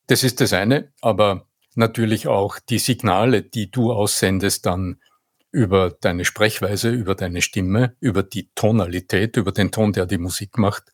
Das 0.07 0.23
ist 0.23 0.40
das 0.40 0.52
eine, 0.52 0.93
aber 1.00 1.47
natürlich 1.75 2.28
auch 2.28 2.59
die 2.59 2.78
Signale, 2.78 3.43
die 3.43 3.71
du 3.71 3.93
aussendest 3.93 4.66
dann 4.66 5.00
über 5.52 5.90
deine 6.00 6.25
Sprechweise, 6.25 6.90
über 6.90 7.14
deine 7.14 7.40
Stimme, 7.40 7.97
über 8.00 8.23
die 8.23 8.50
Tonalität, 8.55 9.37
über 9.37 9.52
den 9.52 9.71
Ton, 9.71 9.93
der 9.93 10.07
die 10.07 10.19
Musik 10.19 10.59
macht. 10.59 10.93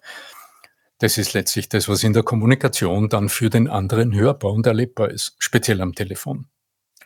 Das 1.03 1.19
ist 1.19 1.33
letztlich 1.33 1.69
das, 1.69 1.89
was 1.89 2.05
in 2.05 2.13
der 2.13 2.23
Kommunikation 2.23 3.09
dann 3.09 3.29
für 3.29 3.51
den 3.51 3.69
anderen 3.69 4.15
hörbar 4.15 4.53
und 4.53 4.69
erlebbar 4.69 5.11
ist, 5.11 5.35
speziell 5.41 5.81
am 5.81 5.97
Telefon. 5.97 6.47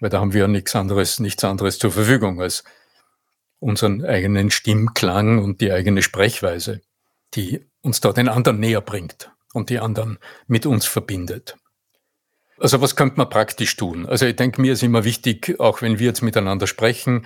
Weil 0.01 0.11
da 0.11 0.21
haben 0.21 0.35
wir 0.35 0.43
ja 0.43 0.49
nichts 0.49 0.77
anderes, 0.77 1.19
nichts 1.19 1.43
anderes 1.45 1.79
zur 1.79 1.93
Verfügung 1.93 2.43
als 2.43 2.63
unseren 3.59 4.05
eigenen 4.05 4.51
Stimmklang 4.51 5.43
und 5.43 5.63
die 5.63 5.73
eigene 5.73 6.03
Sprechweise, 6.03 6.83
die 7.33 7.65
uns 7.81 8.03
da 8.03 8.13
den 8.13 8.29
anderen 8.29 8.61
näher 8.61 8.83
bringt 8.83 9.31
und 9.55 9.71
die 9.71 9.79
anderen 9.79 10.19
mit 10.47 10.67
uns 10.67 10.85
verbindet. 10.85 11.57
Also 12.59 12.83
was 12.83 12.97
könnte 12.97 13.17
man 13.17 13.31
praktisch 13.31 13.77
tun? 13.77 14.05
Also 14.05 14.27
ich 14.27 14.37
denke, 14.37 14.61
mir 14.61 14.75
ist 14.75 14.83
immer 14.83 15.05
wichtig, 15.05 15.59
auch 15.59 15.81
wenn 15.81 15.99
wir 15.99 16.09
jetzt 16.09 16.21
miteinander 16.21 16.67
sprechen, 16.67 17.25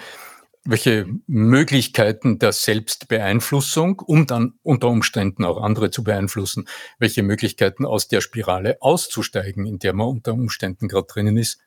welche 0.71 1.07
Möglichkeiten 1.27 2.39
der 2.39 2.53
Selbstbeeinflussung, 2.53 3.99
um 4.01 4.27
dann 4.27 4.55
unter 4.63 4.89
Umständen 4.89 5.45
auch 5.45 5.61
andere 5.63 5.91
zu 5.91 6.05
beeinflussen, 6.05 6.69
welche 6.99 7.23
Möglichkeiten 7.23 7.85
aus 7.85 8.09
der 8.09 8.21
Spirale 8.21 8.77
auszusteigen, 8.81 9.67
in 9.67 9.79
der 9.79 9.93
man 9.95 10.09
unter 10.09 10.33
Umständen 10.33 10.89
gerade 10.89 11.09
drinnen 11.09 11.37
ist, 11.37 11.61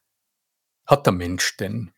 hat 0.85 1.05
der 1.05 1.13
Mensch 1.13 1.57
denn? 1.57 1.91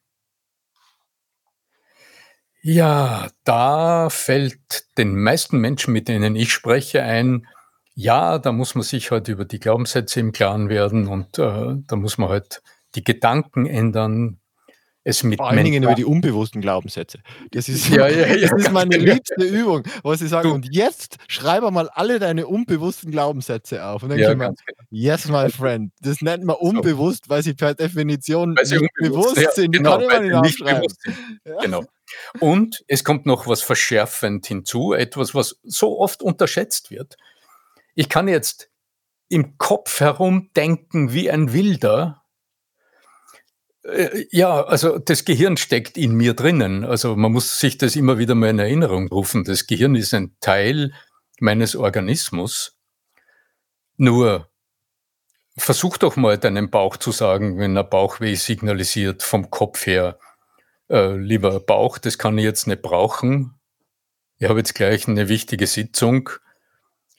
Ja, 2.61 3.29
da 3.43 4.09
fällt 4.09 4.97
den 4.97 5.21
meisten 5.21 5.59
Menschen, 5.59 5.93
mit 5.93 6.07
denen 6.07 6.35
ich 6.35 6.51
spreche, 6.51 7.03
ein, 7.03 7.47
ja, 7.93 8.39
da 8.39 8.51
muss 8.51 8.73
man 8.73 8.83
sich 8.83 9.11
halt 9.11 9.27
über 9.27 9.45
die 9.45 9.59
Glaubenssätze 9.59 10.19
im 10.19 10.31
Klaren 10.31 10.67
werden 10.69 11.07
und 11.07 11.37
äh, 11.37 11.75
da 11.85 11.95
muss 11.95 12.17
man 12.17 12.29
halt 12.29 12.63
die 12.95 13.03
Gedanken 13.03 13.67
ändern. 13.67 14.39
Es 15.07 15.21
mit 15.21 15.37
Vor 15.37 15.47
allen 15.47 15.63
Dingen 15.63 15.83
über 15.83 15.93
die 15.93 16.03
unbewussten 16.03 16.61
Glaubenssätze. 16.61 17.19
Das 17.51 17.69
ist, 17.69 17.89
ja, 17.95 18.07
ja, 18.07 18.25
ja, 18.25 18.49
das 18.49 18.63
ist 18.63 18.71
meine 18.71 18.97
liebste 18.97 19.43
Übung, 19.45 19.83
wo 20.03 20.15
sie 20.15 20.27
sagen, 20.27 20.49
du. 20.49 20.55
und 20.55 20.67
jetzt 20.71 21.17
schreibe 21.27 21.69
mal 21.69 21.89
alle 21.89 22.17
deine 22.17 22.47
unbewussten 22.47 23.11
Glaubenssätze 23.11 23.85
auf. 23.85 24.01
Und 24.01 24.09
dann 24.09 24.17
ja, 24.17 24.31
ich 24.31 24.37
mir, 24.37 24.47
genau. 24.47 24.57
yes, 24.89 25.27
my 25.27 25.51
friend. 25.51 25.93
Das 26.01 26.21
nennt 26.21 26.43
man 26.43 26.55
unbewusst, 26.55 27.29
weil 27.29 27.43
sie 27.43 27.53
per 27.53 27.75
Definition 27.75 28.57
weil 28.57 28.65
sie 28.65 28.79
nicht 28.79 28.95
bewusst 28.95 29.37
ja, 29.37 29.51
sind. 29.51 29.73
Genau, 29.73 29.99
kann 29.99 30.27
man 30.27 30.41
nicht 30.41 30.57
bewusst 30.57 30.99
sind. 31.03 31.15
Genau. 31.61 31.83
Und 32.39 32.83
es 32.87 33.03
kommt 33.03 33.27
noch 33.27 33.45
was 33.45 33.61
verschärfend 33.61 34.47
hinzu, 34.47 34.93
etwas, 34.93 35.35
was 35.35 35.59
so 35.63 35.99
oft 35.99 36.23
unterschätzt 36.23 36.89
wird. 36.89 37.15
Ich 37.93 38.09
kann 38.09 38.27
jetzt 38.27 38.71
im 39.29 39.59
Kopf 39.59 39.99
herumdenken 39.99 41.13
wie 41.13 41.29
ein 41.29 41.53
Wilder. 41.53 42.23
Äh, 43.87 44.25
ja, 44.31 44.63
also 44.63 44.99
das 44.99 45.25
Gehirn 45.25 45.57
steckt 45.57 45.97
in 45.97 46.15
mir 46.15 46.33
drinnen. 46.33 46.83
Also 46.85 47.15
man 47.15 47.31
muss 47.31 47.59
sich 47.59 47.77
das 47.77 47.95
immer 47.95 48.17
wieder 48.17 48.35
mal 48.35 48.49
in 48.49 48.59
Erinnerung 48.59 49.07
rufen. 49.07 49.43
Das 49.43 49.67
Gehirn 49.67 49.95
ist 49.95 50.13
ein 50.13 50.35
Teil 50.39 50.93
meines 51.39 51.75
Organismus. 51.75 52.77
Nur 53.97 54.49
versuch 55.57 55.97
doch 55.97 56.15
mal 56.15 56.37
deinem 56.37 56.69
Bauch 56.69 56.97
zu 56.97 57.11
sagen, 57.11 57.57
wenn 57.59 57.75
er 57.77 57.83
Bauchweh 57.83 58.35
signalisiert 58.35 59.23
vom 59.23 59.49
Kopf 59.49 59.85
her, 59.85 60.19
äh, 60.89 61.15
lieber 61.15 61.59
Bauch, 61.59 61.97
das 61.97 62.17
kann 62.17 62.37
ich 62.37 62.43
jetzt 62.43 62.67
nicht 62.67 62.81
brauchen. 62.81 63.55
Ich 64.37 64.49
habe 64.49 64.59
jetzt 64.59 64.75
gleich 64.75 65.07
eine 65.07 65.29
wichtige 65.29 65.65
Sitzung 65.65 66.29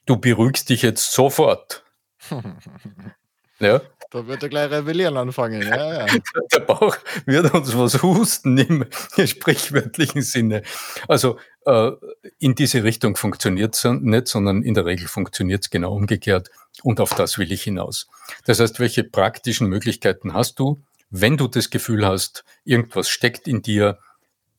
du 0.07 0.17
beruhigst 0.17 0.71
dich 0.71 0.83
jetzt 0.83 1.13
sofort. 1.13 1.85
ja. 3.59 3.83
Da 4.11 4.27
wird 4.27 4.43
er 4.43 4.49
gleich 4.49 4.71
rebellieren 4.71 5.17
anfangen. 5.17 5.63
Ja, 5.63 6.07
ja. 6.07 6.07
Der 6.53 6.61
Bauch 6.61 6.97
wird 7.25 7.53
uns 7.53 7.77
was 7.77 8.03
husten 8.03 8.57
im 8.59 8.85
sprichwörtlichen 9.27 10.23
Sinne. 10.23 10.63
Also 11.09 11.39
äh, 11.65 11.91
in 12.39 12.55
diese 12.55 12.85
Richtung 12.85 13.17
funktioniert 13.17 13.75
es 13.75 13.85
nicht, 13.85 14.29
sondern 14.29 14.63
in 14.63 14.75
der 14.75 14.85
Regel 14.85 15.09
funktioniert 15.09 15.65
es 15.65 15.71
genau 15.71 15.95
umgekehrt. 15.95 16.51
Und 16.83 17.01
auf 17.01 17.15
das 17.15 17.39
will 17.39 17.51
ich 17.51 17.63
hinaus. 17.63 18.07
Das 18.45 18.61
heißt, 18.61 18.79
welche 18.79 19.03
praktischen 19.05 19.69
Möglichkeiten 19.69 20.35
hast 20.35 20.59
du, 20.61 20.83
wenn 21.11 21.37
du 21.37 21.49
das 21.49 21.71
Gefühl 21.71 22.07
hast, 22.07 22.45
irgendwas 22.65 23.09
steckt 23.09 23.49
in 23.49 23.63
dir, 23.63 23.99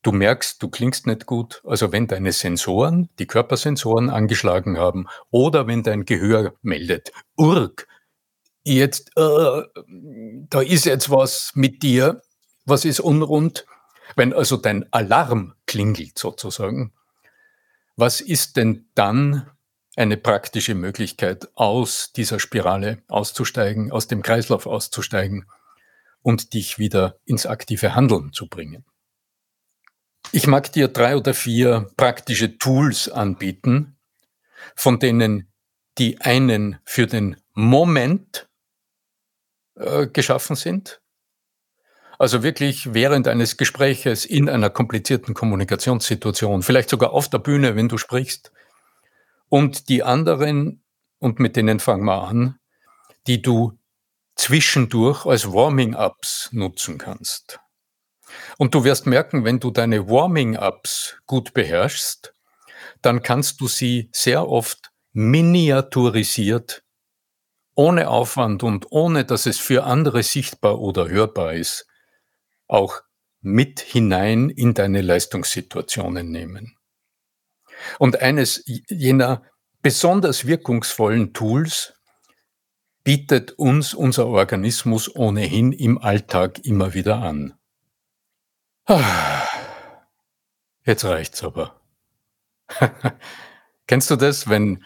Du 0.03 0.13
merkst, 0.13 0.63
du 0.63 0.69
klingst 0.69 1.05
nicht 1.05 1.25
gut. 1.25 1.61
Also 1.65 1.91
wenn 1.91 2.07
deine 2.07 2.31
Sensoren, 2.31 3.09
die 3.19 3.27
Körpersensoren 3.27 4.09
angeschlagen 4.09 4.77
haben 4.77 5.07
oder 5.31 5.67
wenn 5.67 5.83
dein 5.83 6.05
Gehör 6.05 6.53
meldet, 6.61 7.11
Urk, 7.35 7.87
jetzt, 8.75 9.11
äh, 9.15 9.63
da 10.49 10.61
ist 10.61 10.85
jetzt 10.85 11.09
was 11.09 11.51
mit 11.55 11.83
dir, 11.83 12.21
was 12.65 12.85
ist 12.85 12.99
unrund. 12.99 13.65
Wenn 14.15 14.33
also 14.33 14.57
dein 14.57 14.91
Alarm 14.91 15.53
klingelt 15.65 16.17
sozusagen, 16.17 16.93
was 17.95 18.21
ist 18.21 18.57
denn 18.57 18.89
dann 18.95 19.49
eine 19.95 20.17
praktische 20.17 20.75
Möglichkeit, 20.75 21.49
aus 21.55 22.11
dieser 22.13 22.39
Spirale 22.39 23.03
auszusteigen, 23.07 23.91
aus 23.91 24.07
dem 24.07 24.21
Kreislauf 24.21 24.67
auszusteigen 24.67 25.45
und 26.21 26.53
dich 26.53 26.77
wieder 26.77 27.19
ins 27.25 27.45
aktive 27.45 27.95
Handeln 27.95 28.33
zu 28.33 28.47
bringen? 28.47 28.85
Ich 30.31 30.45
mag 30.45 30.71
dir 30.73 30.89
drei 30.89 31.15
oder 31.15 31.33
vier 31.33 31.89
praktische 31.97 32.57
Tools 32.57 33.09
anbieten, 33.09 33.97
von 34.75 34.99
denen 34.99 35.51
die 35.97 36.19
einen 36.21 36.77
für 36.83 37.07
den 37.07 37.37
Moment 37.53 38.46
äh, 39.77 40.07
geschaffen 40.07 40.55
sind. 40.55 41.01
Also 42.19 42.41
wirklich 42.41 42.93
während 42.93 43.27
eines 43.27 43.57
Gespräches 43.57 44.25
in 44.25 44.49
einer 44.49 44.69
komplizierten 44.69 45.33
Kommunikationssituation, 45.33 46.63
vielleicht 46.63 46.89
sogar 46.89 47.11
auf 47.11 47.29
der 47.29 47.39
Bühne, 47.39 47.75
wenn 47.75 47.89
du 47.89 47.97
sprichst. 47.97 48.51
Und 49.49 49.87
die 49.87 50.03
anderen, 50.03 50.83
und 51.19 51.39
mit 51.39 51.55
denen 51.55 51.79
fangen 51.79 52.05
wir 52.05 52.23
an, 52.23 52.59
die 53.27 53.41
du 53.41 53.77
zwischendurch 54.35 55.25
als 55.25 55.51
Warming-ups 55.51 56.49
nutzen 56.51 56.97
kannst. 56.97 57.59
Und 58.57 58.73
du 58.73 58.83
wirst 58.83 59.05
merken, 59.05 59.45
wenn 59.45 59.59
du 59.59 59.71
deine 59.71 60.09
Warming-ups 60.09 61.17
gut 61.25 61.53
beherrschst, 61.53 62.33
dann 63.01 63.21
kannst 63.21 63.61
du 63.61 63.67
sie 63.67 64.09
sehr 64.13 64.47
oft 64.47 64.91
miniaturisiert, 65.13 66.83
ohne 67.77 68.09
Aufwand 68.09 68.63
und 68.63 68.87
ohne 68.91 69.23
dass 69.23 69.45
es 69.45 69.59
für 69.59 69.83
andere 69.83 70.23
sichtbar 70.23 70.79
oder 70.79 71.09
hörbar 71.09 71.53
ist, 71.53 71.85
auch 72.67 73.01
mit 73.41 73.79
hinein 73.79 74.49
in 74.49 74.73
deine 74.73 75.01
Leistungssituationen 75.01 76.31
nehmen. 76.31 76.75
Und 77.99 78.19
eines 78.19 78.63
jener 78.65 79.43
besonders 79.83 80.47
wirkungsvollen 80.47 81.33
Tools 81.33 81.93
bietet 83.03 83.51
uns 83.51 83.93
unser 83.93 84.25
Organismus 84.25 85.15
ohnehin 85.15 85.71
im 85.71 85.99
Alltag 85.99 86.65
immer 86.65 86.95
wieder 86.95 87.17
an. 87.17 87.53
Jetzt 90.83 91.05
reicht's 91.05 91.43
aber. 91.43 91.79
Kennst 93.87 94.09
du 94.09 94.15
das, 94.15 94.49
wenn 94.49 94.83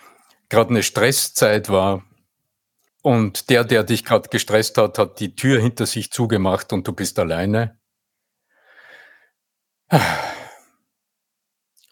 gerade 0.49 0.71
eine 0.71 0.83
Stresszeit 0.83 1.69
war 1.69 2.03
und 3.01 3.49
der, 3.49 3.63
der 3.63 3.83
dich 3.83 4.05
gerade 4.05 4.29
gestresst 4.29 4.77
hat, 4.77 4.97
hat 4.97 5.19
die 5.19 5.35
Tür 5.35 5.59
hinter 5.59 5.85
sich 5.85 6.11
zugemacht 6.11 6.71
und 6.73 6.87
du 6.87 6.93
bist 6.93 7.17
alleine? 7.19 7.79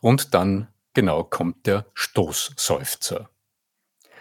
Und 0.02 0.34
dann 0.34 0.74
genau 0.94 1.24
kommt 1.24 1.66
der 1.66 1.86
Stoßseufzer. 1.94 3.30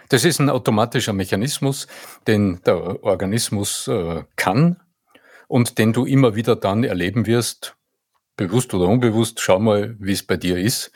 Das 0.08 0.24
ist 0.24 0.40
ein 0.40 0.50
automatischer 0.50 1.12
Mechanismus, 1.12 1.86
den 2.26 2.62
der 2.62 3.04
Organismus, 3.04 3.86
äh, 3.88 4.24
kann 4.36 4.82
und 5.48 5.78
den 5.78 5.92
du 5.92 6.06
immer 6.06 6.34
wieder 6.34 6.56
dann 6.56 6.82
erleben 6.82 7.26
wirst, 7.26 7.76
bewusst 8.36 8.72
oder 8.72 8.88
unbewusst, 8.88 9.40
schau 9.40 9.58
mal, 9.58 9.96
wie 9.98 10.12
es 10.12 10.26
bei 10.26 10.36
dir 10.36 10.58
ist, 10.58 10.92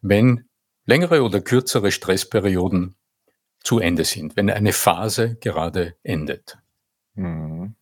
wenn 0.00 0.48
längere 0.84 1.22
oder 1.22 1.40
kürzere 1.40 1.92
Stressperioden 1.92 2.96
zu 3.62 3.78
Ende 3.78 4.04
sind, 4.04 4.36
wenn 4.36 4.50
eine 4.50 4.72
Phase 4.72 5.36
gerade 5.36 5.96
endet. 6.02 6.58
Mhm. 7.14 7.74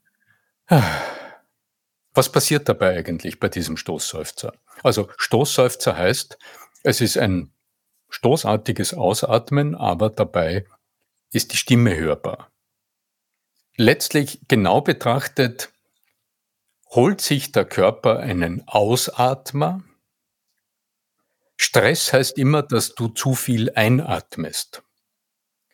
Was 2.14 2.30
passiert 2.30 2.68
dabei 2.68 2.96
eigentlich 2.96 3.38
bei 3.38 3.48
diesem 3.48 3.76
Stoßseufzer? 3.76 4.52
Also 4.82 5.08
Stoßseufzer 5.16 5.96
heißt, 5.96 6.38
es 6.82 7.00
ist 7.00 7.16
ein 7.16 7.52
stoßartiges 8.10 8.94
Ausatmen, 8.94 9.74
aber 9.74 10.10
dabei 10.10 10.66
ist 11.32 11.52
die 11.52 11.56
Stimme 11.56 11.96
hörbar. 11.96 12.50
Letztlich 13.76 14.40
genau 14.48 14.80
betrachtet 14.80 15.72
holt 16.90 17.20
sich 17.20 17.52
der 17.52 17.64
Körper 17.64 18.18
einen 18.18 18.66
Ausatmer. 18.66 19.82
Stress 21.56 22.12
heißt 22.12 22.38
immer, 22.38 22.62
dass 22.62 22.94
du 22.94 23.08
zu 23.08 23.34
viel 23.34 23.70
einatmest. 23.74 24.82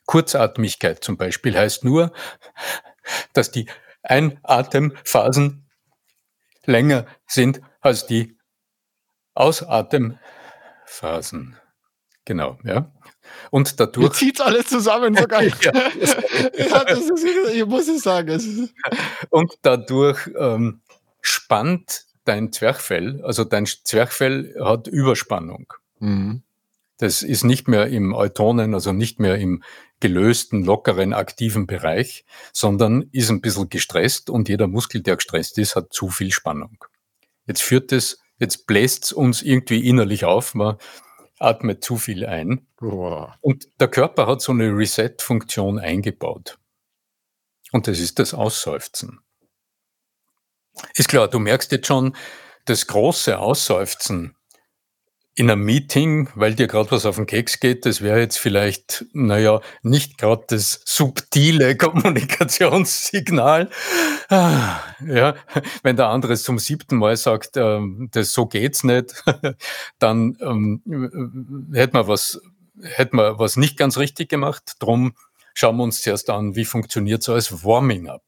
Kurzatmigkeit 0.07 1.03
zum 1.03 1.17
Beispiel 1.17 1.57
heißt 1.57 1.85
nur, 1.85 2.13
dass 3.33 3.51
die 3.51 3.67
Einatemphasen 4.03 5.67
länger 6.65 7.07
sind 7.27 7.61
als 7.81 8.07
die 8.07 8.37
Ausatemphasen. 9.35 11.57
Genau, 12.25 12.59
ja. 12.65 12.91
Und 13.51 13.81
dadurch. 13.81 14.07
Ihr 14.07 14.13
zieht 14.13 14.41
alles 14.41 14.67
zusammen 14.67 15.15
sogar. 15.15 15.43
ja, 15.43 15.53
ja, 15.63 16.85
das 16.85 17.01
ist, 17.01 17.25
ich 17.53 17.67
muss 17.67 17.89
es 17.89 18.03
sagen. 18.03 18.71
Und 19.31 19.53
dadurch 19.63 20.31
ähm, 20.39 20.81
spannt 21.21 22.05
dein 22.25 22.53
Zwerchfell, 22.53 23.21
also 23.23 23.45
dein 23.45 23.67
Zwerchfell 23.67 24.55
hat 24.63 24.87
Überspannung. 24.87 25.73
Mhm. 25.99 26.43
Das 26.99 27.23
ist 27.23 27.45
nicht 27.45 27.69
mehr 27.69 27.89
im 27.89 28.15
Eutonen, 28.15 28.73
also 28.73 28.93
nicht 28.93 29.21
mehr 29.21 29.37
im 29.37 29.63
gelösten, 30.05 30.65
lockeren, 30.65 31.15
aktiven 31.15 31.67
Bereich, 31.67 32.27
sondern 32.53 33.09
ist 33.13 33.31
ein 33.31 33.41
bisschen 33.41 33.71
gestresst 33.71 34.29
und 34.29 34.51
jeder 34.51 34.67
Muskel, 34.67 35.01
der 35.01 35.17
gestresst 35.17 35.57
ist, 35.57 35.77
hat 35.77 35.95
zu 35.95 36.11
viel 36.11 36.31
Spannung. 36.31 36.85
Jetzt 37.47 37.63
führt 37.63 37.91
es, 37.91 38.19
jetzt 38.39 38.67
bläst 38.67 39.05
es 39.05 39.13
uns 39.13 39.41
irgendwie 39.41 39.89
innerlich 39.89 40.27
auf, 40.27 40.55
man 40.55 40.77
atmet 41.39 41.83
zu 41.83 41.97
viel 41.97 42.27
ein. 42.27 42.67
Boah. 42.77 43.39
Und 43.41 43.69
der 43.81 43.89
Körper 43.89 44.27
hat 44.27 44.43
so 44.43 44.53
eine 44.53 44.69
Reset-Funktion 44.77 45.79
eingebaut. 45.79 46.59
Und 47.73 47.87
das 47.87 47.99
ist 47.99 48.19
das 48.19 48.35
Ausseufzen. 48.35 49.21
Ist 50.97 51.09
klar, 51.09 51.29
du 51.29 51.39
merkst 51.39 51.73
jetzt 51.73 51.87
schon, 51.87 52.15
das 52.67 52.87
große 52.89 53.39
Ausseufzen 53.39 54.37
in 55.37 55.51
einem 55.51 55.65
Meeting, 55.65 56.29
weil 56.37 56.55
dir 56.55 56.69
gerade 56.69 56.93
was 56.93 57.07
auf 57.07 57.17
den 57.17 57.27
Keks 57.27 57.59
geht, 57.59 57.87
das 57.87 58.01
wäre 58.03 58.21
jetzt 58.21 58.39
vielleicht, 58.39 59.05
naja, 59.13 59.61
nicht 59.83 60.17
gerade 60.17 60.45
das 60.49 60.81
subtile 60.85 61.77
Kommunikationssignal. 61.79 63.69
Ah, 64.29 64.81
ja, 65.05 65.35
wenn 65.83 65.97
der 65.97 66.09
andere 66.09 66.35
es 66.35 66.45
zum 66.45 66.59
siebten 66.59 66.97
Mal 66.97 67.17
sagt, 67.17 67.57
ähm, 67.57 68.09
das 68.13 68.33
so 68.33 68.47
geht's 68.47 68.85
nicht, 68.85 69.25
dann 69.99 70.37
ähm, 70.41 71.71
hätte 71.73 71.97
man 71.97 72.07
was, 72.07 72.41
hätte 72.83 73.17
man 73.17 73.39
was 73.39 73.57
nicht 73.57 73.77
ganz 73.77 73.99
richtig 73.99 74.29
gemacht. 74.29 74.75
Drum 74.79 75.15
schauen 75.53 75.77
wir 75.77 75.83
uns 75.85 76.03
zuerst 76.03 76.31
an, 76.31 76.55
wie 76.55 76.65
funktioniert 76.65 77.25
so 77.25 77.35
als 77.35 77.65
Warming-up. 77.65 78.23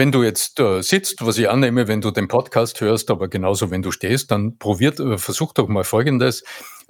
Wenn 0.00 0.12
du 0.12 0.22
jetzt 0.22 0.58
äh, 0.60 0.80
sitzt, 0.80 1.26
was 1.26 1.36
ich 1.36 1.50
annehme, 1.50 1.86
wenn 1.86 2.00
du 2.00 2.10
den 2.10 2.26
Podcast 2.26 2.80
hörst, 2.80 3.10
aber 3.10 3.28
genauso 3.28 3.70
wenn 3.70 3.82
du 3.82 3.92
stehst, 3.92 4.30
dann 4.30 4.56
probiert, 4.56 4.98
äh, 4.98 5.18
versuch 5.18 5.52
doch 5.52 5.68
mal 5.68 5.84
Folgendes. 5.84 6.42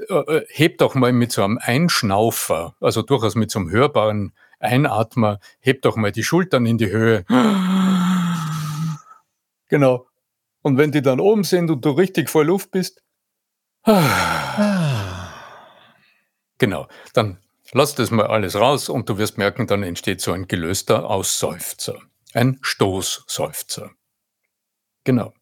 Äh, 0.09 0.15
äh, 0.15 0.47
heb 0.49 0.79
doch 0.79 0.95
mal 0.95 1.13
mit 1.13 1.33
so 1.33 1.43
einem 1.43 1.59
Einschnaufer, 1.61 2.77
also 2.81 3.03
durchaus 3.03 3.35
mit 3.35 3.51
so 3.51 3.59
einem 3.59 3.73
hörbaren 3.73 4.33
Einatmer, 4.61 5.41
heb 5.59 5.83
doch 5.83 5.97
mal 5.97 6.13
die 6.13 6.23
Schultern 6.23 6.67
in 6.67 6.79
die 6.79 6.87
Höhe. 6.87 7.25
Genau. 9.67 10.07
Und 10.63 10.79
wenn 10.79 10.93
die 10.93 11.03
dann 11.03 11.19
oben 11.19 11.43
sind 11.43 11.69
und 11.69 11.85
du 11.85 11.91
richtig 11.91 12.31
voll 12.31 12.47
Luft 12.47 12.71
bist, 12.71 13.03
genau, 16.59 16.87
dann 17.13 17.39
lass 17.73 17.97
das 17.97 18.13
mal 18.13 18.29
alles 18.29 18.55
raus 18.55 18.89
und 18.89 19.09
du 19.09 19.19
wirst 19.19 19.37
merken, 19.37 19.67
dann 19.67 19.83
entsteht 19.83 20.21
so 20.21 20.31
ein 20.31 20.47
gelöster 20.47 21.11
Ausseufzer. 21.11 21.99
Ein 22.33 22.59
Stoßseufzer. 22.63 23.91
Genau. 25.05 25.35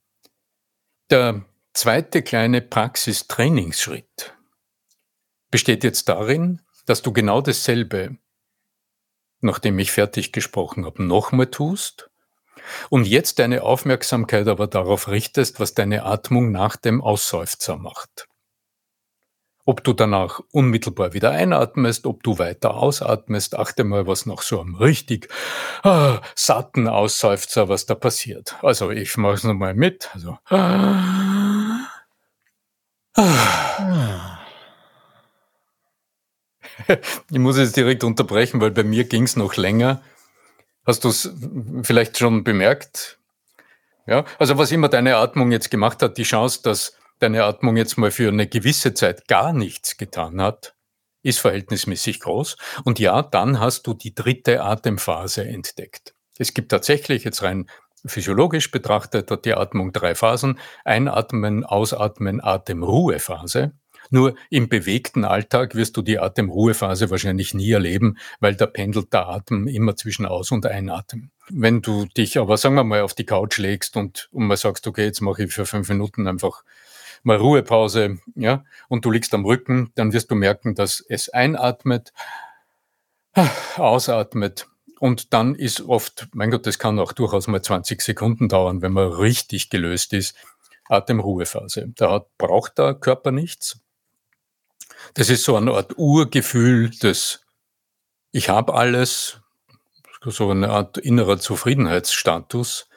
Der 1.10 1.44
zweite 1.74 2.22
kleine 2.22 2.62
Praxistrainingsschritt 2.62 4.36
besteht 5.50 5.84
jetzt 5.84 6.08
darin, 6.08 6.62
dass 6.86 7.02
du 7.02 7.12
genau 7.12 7.40
dasselbe, 7.42 8.16
nachdem 9.40 9.78
ich 9.78 9.92
fertig 9.92 10.32
gesprochen 10.32 10.86
habe, 10.86 11.02
nochmal 11.02 11.50
tust 11.50 12.10
und 12.88 13.06
jetzt 13.06 13.38
deine 13.38 13.62
Aufmerksamkeit 13.62 14.48
aber 14.48 14.66
darauf 14.66 15.08
richtest, 15.08 15.60
was 15.60 15.74
deine 15.74 16.04
Atmung 16.04 16.52
nach 16.52 16.76
dem 16.76 17.02
Ausseufzer 17.02 17.76
macht. 17.76 18.27
Ob 19.68 19.84
du 19.84 19.92
danach 19.92 20.40
unmittelbar 20.50 21.12
wieder 21.12 21.30
einatmest, 21.30 22.06
ob 22.06 22.22
du 22.22 22.38
weiter 22.38 22.72
ausatmest, 22.72 23.54
achte 23.54 23.84
mal, 23.84 24.06
was 24.06 24.24
nach 24.24 24.40
so 24.40 24.62
einem 24.62 24.76
richtig 24.76 25.28
ah, 25.82 26.22
satten 26.34 26.88
Ausseufzer, 26.88 27.68
was 27.68 27.84
da 27.84 27.94
passiert. 27.94 28.56
Also 28.62 28.90
ich 28.90 29.14
mache 29.18 29.34
es 29.34 29.44
nochmal 29.44 29.74
mit. 29.74 30.08
Also, 30.14 30.38
ah. 30.48 30.78
Ich 37.30 37.38
muss 37.38 37.58
jetzt 37.58 37.76
direkt 37.76 38.04
unterbrechen, 38.04 38.62
weil 38.62 38.70
bei 38.70 38.84
mir 38.84 39.04
ging 39.04 39.24
es 39.24 39.36
noch 39.36 39.56
länger. 39.56 40.00
Hast 40.86 41.04
du 41.04 41.10
es 41.10 41.30
vielleicht 41.82 42.16
schon 42.16 42.42
bemerkt? 42.42 43.18
Ja, 44.06 44.24
also 44.38 44.56
was 44.56 44.72
immer 44.72 44.88
deine 44.88 45.16
Atmung 45.16 45.52
jetzt 45.52 45.70
gemacht 45.70 46.00
hat, 46.02 46.16
die 46.16 46.22
Chance, 46.22 46.62
dass 46.62 46.97
deine 47.18 47.44
Atmung 47.44 47.76
jetzt 47.76 47.98
mal 47.98 48.10
für 48.10 48.28
eine 48.28 48.46
gewisse 48.46 48.94
Zeit 48.94 49.28
gar 49.28 49.52
nichts 49.52 49.96
getan 49.96 50.40
hat, 50.40 50.74
ist 51.22 51.40
verhältnismäßig 51.40 52.20
groß. 52.20 52.56
Und 52.84 52.98
ja, 52.98 53.22
dann 53.22 53.60
hast 53.60 53.86
du 53.86 53.94
die 53.94 54.14
dritte 54.14 54.62
Atemphase 54.62 55.44
entdeckt. 55.44 56.14
Es 56.38 56.54
gibt 56.54 56.70
tatsächlich 56.70 57.24
jetzt 57.24 57.42
rein 57.42 57.68
physiologisch 58.06 58.70
betrachtet 58.70 59.30
hat 59.30 59.44
die 59.44 59.54
Atmung 59.54 59.92
drei 59.92 60.14
Phasen. 60.14 60.58
Einatmen, 60.84 61.64
Ausatmen, 61.64 62.40
Atemruhephase. 62.40 63.72
Nur 64.10 64.36
im 64.48 64.68
bewegten 64.68 65.24
Alltag 65.24 65.74
wirst 65.74 65.96
du 65.96 66.02
die 66.02 66.18
Atemruhephase 66.18 67.10
wahrscheinlich 67.10 67.52
nie 67.52 67.72
erleben, 67.72 68.16
weil 68.40 68.54
da 68.54 68.66
pendelt 68.66 69.12
der 69.12 69.28
Atem 69.28 69.66
immer 69.66 69.96
zwischen 69.96 70.24
Aus- 70.24 70.50
und 70.50 70.64
Einatmen. 70.64 71.30
Wenn 71.50 71.82
du 71.82 72.06
dich 72.06 72.38
aber, 72.38 72.56
sagen 72.56 72.74
wir 72.76 72.84
mal, 72.84 73.02
auf 73.02 73.14
die 73.14 73.26
Couch 73.26 73.58
legst 73.58 73.96
und, 73.96 74.28
und 74.32 74.46
mal 74.46 74.56
sagst, 74.56 74.86
okay, 74.86 75.04
jetzt 75.04 75.20
mache 75.20 75.44
ich 75.44 75.52
für 75.52 75.66
fünf 75.66 75.88
Minuten 75.88 76.26
einfach 76.26 76.62
mal 77.28 77.36
Ruhepause, 77.36 78.18
ja, 78.34 78.64
und 78.88 79.04
du 79.04 79.10
liegst 79.12 79.32
am 79.34 79.44
Rücken, 79.44 79.92
dann 79.94 80.12
wirst 80.12 80.30
du 80.30 80.34
merken, 80.34 80.74
dass 80.74 81.04
es 81.08 81.28
einatmet, 81.28 82.12
ausatmet. 83.76 84.66
Und 84.98 85.32
dann 85.32 85.54
ist 85.54 85.82
oft, 85.82 86.26
mein 86.32 86.50
Gott, 86.50 86.66
das 86.66 86.80
kann 86.80 86.98
auch 86.98 87.12
durchaus 87.12 87.46
mal 87.46 87.62
20 87.62 88.02
Sekunden 88.02 88.48
dauern, 88.48 88.82
wenn 88.82 88.92
man 88.92 89.12
richtig 89.12 89.70
gelöst 89.70 90.12
ist. 90.12 90.34
Atemruhephase. 90.88 91.92
Da 91.94 92.10
hat, 92.10 92.36
braucht 92.38 92.78
der 92.78 92.94
Körper 92.94 93.30
nichts. 93.30 93.80
Das 95.14 95.28
ist 95.28 95.44
so 95.44 95.54
eine 95.54 95.72
Art 95.72 95.98
Urgefühl 95.98 96.90
des 96.90 97.44
Ich 98.32 98.48
habe 98.48 98.74
alles, 98.74 99.40
so 100.24 100.50
eine 100.50 100.70
Art 100.70 100.98
innerer 100.98 101.38
Zufriedenheitsstatus. 101.38 102.88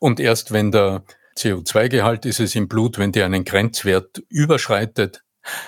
Und 0.00 0.20
erst 0.20 0.52
wenn 0.52 0.72
der 0.72 1.04
CO2-Gehalt 1.38 2.26
ist 2.26 2.40
es 2.40 2.54
im 2.54 2.68
Blut, 2.68 2.98
wenn 2.98 3.12
der 3.12 3.26
einen 3.26 3.44
Grenzwert 3.44 4.22
überschreitet, 4.28 5.22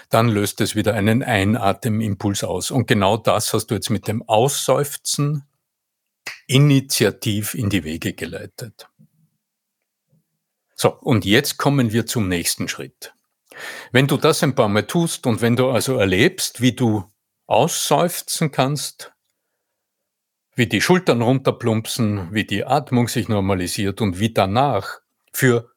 dann 0.08 0.28
löst 0.28 0.60
es 0.60 0.74
wieder 0.74 0.94
einen 0.94 1.22
Einatemimpuls 1.22 2.44
aus. 2.44 2.70
Und 2.70 2.86
genau 2.86 3.16
das 3.16 3.52
hast 3.52 3.68
du 3.68 3.74
jetzt 3.74 3.90
mit 3.90 4.08
dem 4.08 4.22
Ausseufzen 4.28 5.44
initiativ 6.46 7.54
in 7.54 7.70
die 7.70 7.84
Wege 7.84 8.12
geleitet. 8.12 8.88
So, 10.74 10.94
und 10.94 11.24
jetzt 11.24 11.58
kommen 11.58 11.92
wir 11.92 12.06
zum 12.06 12.28
nächsten 12.28 12.68
Schritt. 12.68 13.14
Wenn 13.92 14.06
du 14.06 14.16
das 14.16 14.42
ein 14.42 14.54
paar 14.54 14.68
Mal 14.68 14.86
tust 14.86 15.26
und 15.26 15.42
wenn 15.42 15.56
du 15.56 15.70
also 15.70 15.96
erlebst, 15.96 16.60
wie 16.60 16.72
du 16.72 17.04
ausseufzen 17.46 18.50
kannst, 18.50 19.12
wie 20.54 20.66
die 20.66 20.80
Schultern 20.80 21.22
runterplumpsen, 21.22 22.32
wie 22.32 22.44
die 22.44 22.64
Atmung 22.64 23.08
sich 23.08 23.28
normalisiert 23.28 24.00
und 24.00 24.18
wie 24.18 24.32
danach 24.32 24.99
für 25.32 25.70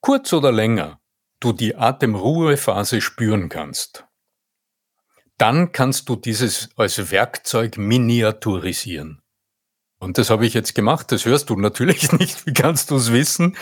kurz 0.00 0.32
oder 0.32 0.52
länger 0.52 1.00
du 1.40 1.52
die 1.52 1.76
Atemruhephase 1.76 3.00
spüren 3.00 3.48
kannst, 3.48 4.06
dann 5.38 5.72
kannst 5.72 6.08
du 6.08 6.16
dieses 6.16 6.70
als 6.76 7.10
Werkzeug 7.10 7.78
miniaturisieren. 7.78 9.22
Und 10.00 10.18
das 10.18 10.30
habe 10.30 10.46
ich 10.46 10.54
jetzt 10.54 10.74
gemacht. 10.74 11.10
Das 11.10 11.24
hörst 11.24 11.50
du 11.50 11.56
natürlich 11.56 12.12
nicht. 12.18 12.46
Wie 12.46 12.52
kannst 12.52 12.90
du 12.90 12.96
es 12.96 13.12
wissen? 13.12 13.56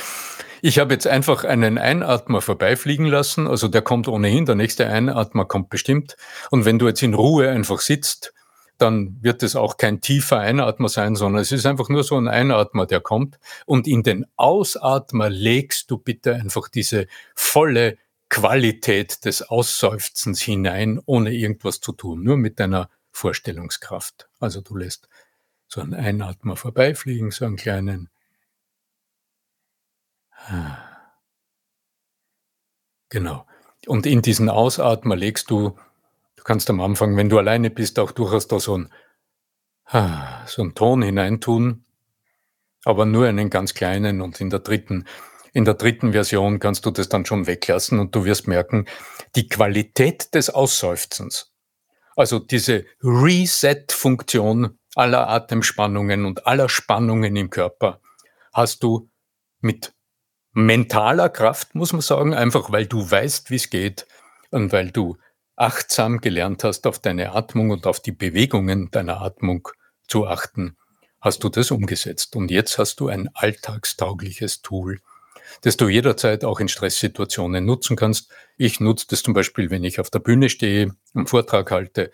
Ich 0.63 0.79
habe 0.79 0.95
jetzt 0.95 1.07
einfach 1.07 1.45
einen 1.45 1.79
Einatmer 1.79 2.41
vorbeifliegen 2.41 3.07
lassen. 3.07 3.47
Also 3.47 3.69
der 3.69 3.83
kommt 3.83 4.09
ohnehin. 4.09 4.47
Der 4.47 4.55
nächste 4.55 4.87
Einatmer 4.87 5.45
kommt 5.45 5.69
bestimmt. 5.71 6.17
Und 6.51 6.65
wenn 6.65 6.79
du 6.79 6.87
jetzt 6.89 7.03
in 7.03 7.15
Ruhe 7.15 7.51
einfach 7.51 7.81
sitzt, 7.81 8.33
dann 8.79 9.23
wird 9.23 9.43
es 9.43 9.57
auch 9.57 9.77
kein 9.77 10.01
tiefer 10.01 10.39
Einatmer 10.39 10.89
sein, 10.89 11.17
sondern 11.17 11.43
es 11.43 11.53
ist 11.53 11.67
einfach 11.67 11.89
nur 11.89 12.05
so 12.05 12.17
ein 12.17 12.29
Einatmer, 12.29 12.87
der 12.87 13.01
kommt. 13.01 13.39
Und 13.65 13.87
in 13.87 14.03
den 14.03 14.27
Ausatmer 14.37 15.31
legst 15.31 15.91
du 15.91 15.99
bitte 15.99 16.35
einfach 16.35 16.69
diese 16.69 17.07
volle 17.35 17.99
Qualität 18.29 19.25
des 19.25 19.43
Ausseufzens 19.43 20.43
hinein, 20.43 21.01
ohne 21.07 21.33
irgendwas 21.33 21.81
zu 21.81 21.93
tun, 21.93 22.23
nur 22.23 22.37
mit 22.37 22.59
deiner 22.61 22.91
Vorstellungskraft. 23.13 24.29
Also 24.41 24.61
du 24.61 24.77
lässt 24.77 25.09
so 25.69 25.81
einen 25.81 25.95
Einatmer 25.95 26.57
vorbeifliegen, 26.57 27.31
so 27.31 27.45
einen 27.45 27.57
kleinen. 27.57 28.11
Genau. 33.09 33.47
Und 33.87 34.07
in 34.07 34.23
diesen 34.23 34.49
Ausatmer 34.49 35.17
legst 35.17 35.51
du 35.51 35.79
kannst 36.47 36.71
am 36.71 36.81
Anfang, 36.81 37.17
wenn 37.17 37.29
du 37.29 37.39
alleine 37.39 37.71
bist, 37.71 37.99
auch 37.99 38.13
durchaus 38.13 38.47
da 38.47 38.61
so 38.61 38.79
ein 38.79 38.89
so 40.47 40.63
einen 40.63 40.75
Ton 40.75 41.03
hineintun, 41.03 41.85
aber 42.85 43.05
nur 43.05 43.27
einen 43.27 43.51
ganz 43.51 43.75
kleinen 43.75 44.21
und 44.21 44.41
in 44.41 44.51
der 44.51 44.61
dritten, 44.61 45.07
in 45.53 45.65
der 45.65 45.75
dritten 45.75 46.13
Version 46.13 46.59
kannst 46.59 46.87
du 46.87 46.91
das 46.91 47.09
dann 47.09 47.25
schon 47.25 47.47
weglassen 47.47 48.01
und 48.01 48.15
du 48.15 48.25
wirst 48.25 48.49
merken, 48.49 48.87
die 49.37 49.49
Qualität 49.49 50.35
des 50.35 50.51
Ausseufzens, 50.51 51.53
also 52.17 52.39
diese 52.41 52.85
Reset-Funktion 53.03 54.79
aller 54.97 55.29
Atemspannungen 55.29 56.25
und 56.25 56.47
aller 56.47 56.69
Spannungen 56.69 57.37
im 57.37 57.51
Körper 57.51 58.01
hast 58.53 58.83
du 58.83 59.09
mit 59.61 59.95
mentaler 60.53 61.29
Kraft, 61.29 61.75
muss 61.75 61.93
man 61.93 62.03
sagen, 62.03 62.35
einfach 62.35 62.73
weil 62.73 62.87
du 62.87 63.09
weißt, 63.09 63.51
wie 63.51 63.57
es 63.57 63.71
geht 63.71 64.07
und 64.51 64.73
weil 64.73 64.91
du 64.91 65.17
achtsam 65.57 66.21
gelernt 66.21 66.65
hast, 66.65 66.87
auf 66.87 66.99
deine 66.99 67.33
Atmung 67.33 67.71
und 67.71 67.87
auf 67.87 68.01
die 68.01 68.13
Bewegungen 68.13 68.91
deiner 68.91 69.21
Atmung 69.21 69.69
zu 70.07 70.27
achten, 70.27 70.77
hast 71.21 71.43
du 71.43 71.49
das 71.49 71.71
umgesetzt. 71.71 72.37
Und 72.37 72.51
jetzt 72.51 72.79
hast 72.79 73.01
du 73.01 73.09
ein 73.09 73.29
alltagstaugliches 73.35 74.63
Tool, 74.63 75.01
das 75.63 75.77
du 75.77 75.89
jederzeit 75.89 76.45
auch 76.45 76.61
in 76.61 76.69
Stresssituationen 76.69 77.65
nutzen 77.65 77.97
kannst. 77.97 78.31
Ich 78.57 78.81
nutze 78.81 79.07
das 79.09 79.23
zum 79.23 79.35
Beispiel, 79.35 79.71
wenn 79.71 79.85
ich 79.85 79.99
auf 79.99 80.11
der 80.11 80.21
Bühne 80.21 80.49
stehe, 80.49 80.95
einen 81.15 81.27
Vortrag 81.27 81.71
halte 81.71 82.11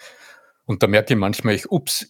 und 0.65 0.83
da 0.83 0.87
merke 0.87 1.15
ich 1.15 1.19
manchmal, 1.19 1.55
ich, 1.55 1.71
ups, 1.71 2.09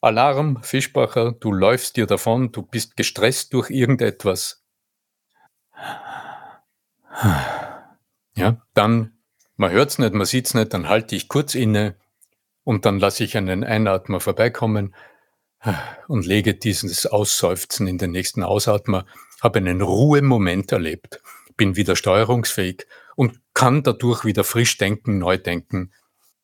Alarm, 0.00 0.62
Fischbacher, 0.62 1.32
du 1.32 1.52
läufst 1.52 1.96
dir 1.96 2.06
davon, 2.06 2.52
du 2.52 2.62
bist 2.62 2.96
gestresst 2.96 3.54
durch 3.54 3.70
irgendetwas. 3.70 4.62
Ja, 8.36 8.60
dann, 8.74 9.16
man 9.56 9.70
hört's 9.70 9.98
nicht, 9.98 10.14
man 10.14 10.26
sieht's 10.26 10.54
nicht, 10.54 10.72
dann 10.74 10.88
halte 10.88 11.16
ich 11.16 11.28
kurz 11.28 11.54
inne 11.54 11.96
und 12.64 12.84
dann 12.84 12.98
lasse 12.98 13.24
ich 13.24 13.36
einen 13.36 13.64
Einatmer 13.64 14.20
vorbeikommen 14.20 14.94
und 16.08 16.26
lege 16.26 16.54
dieses 16.54 17.06
Ausseufzen 17.06 17.86
in 17.86 17.98
den 17.98 18.10
nächsten 18.10 18.42
Ausatmer, 18.42 19.06
habe 19.42 19.58
einen 19.58 19.80
Ruhemoment 19.80 20.72
erlebt, 20.72 21.22
bin 21.56 21.76
wieder 21.76 21.96
steuerungsfähig 21.96 22.86
und 23.16 23.40
kann 23.54 23.82
dadurch 23.82 24.24
wieder 24.24 24.44
frisch 24.44 24.76
denken, 24.78 25.18
neu 25.18 25.38
denken 25.38 25.92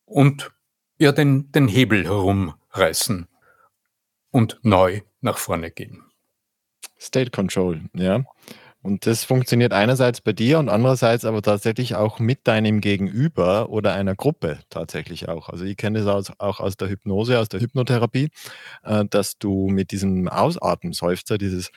und 0.05 0.53
ja 0.99 1.13
den, 1.13 1.51
den 1.53 1.69
Hebel 1.69 2.05
herumreißen 2.05 3.27
und 4.31 4.59
neu 4.63 5.01
nach 5.21 5.39
vorne 5.39 5.71
gehen. 5.71 6.05
State 6.99 7.31
Control, 7.31 7.83
ja. 7.95 8.25
Und 8.83 9.05
das 9.05 9.25
funktioniert 9.25 9.75
einerseits 9.75 10.23
bei 10.23 10.33
dir 10.33 10.59
und 10.59 10.71
andererseits 10.71 11.27
aber 11.27 11.43
tatsächlich 11.43 11.97
auch 11.97 12.19
mit 12.19 12.47
deinem 12.49 12.81
Gegenüber 12.81 13.69
oder 13.69 13.93
einer 13.93 14.15
Gruppe 14.15 14.61
tatsächlich 14.71 15.29
auch. 15.29 15.51
Also 15.51 15.65
ich 15.65 15.77
kenne 15.77 16.03
das 16.03 16.33
auch 16.39 16.61
aus 16.61 16.77
der 16.79 16.89
Hypnose, 16.89 17.39
aus 17.39 17.51
der 17.51 17.61
Hypnotherapie, 17.61 18.31
äh, 18.83 19.05
dass 19.05 19.37
du 19.39 19.69
mit 19.69 19.91
diesem 19.91 20.29
Ausatmenseufzer, 20.29 21.37
dieses 21.37 21.71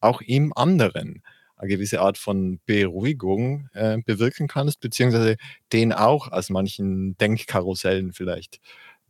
auch 0.00 0.20
im 0.22 0.52
anderen 0.56 1.22
eine 1.56 1.68
gewisse 1.68 2.00
Art 2.00 2.18
von 2.18 2.60
Beruhigung 2.66 3.68
äh, 3.72 3.98
bewirken 4.04 4.48
kannst, 4.48 4.80
beziehungsweise 4.80 5.36
den 5.72 5.92
auch 5.92 6.32
aus 6.32 6.50
manchen 6.50 7.16
Denkkarussellen 7.18 8.12
vielleicht 8.12 8.60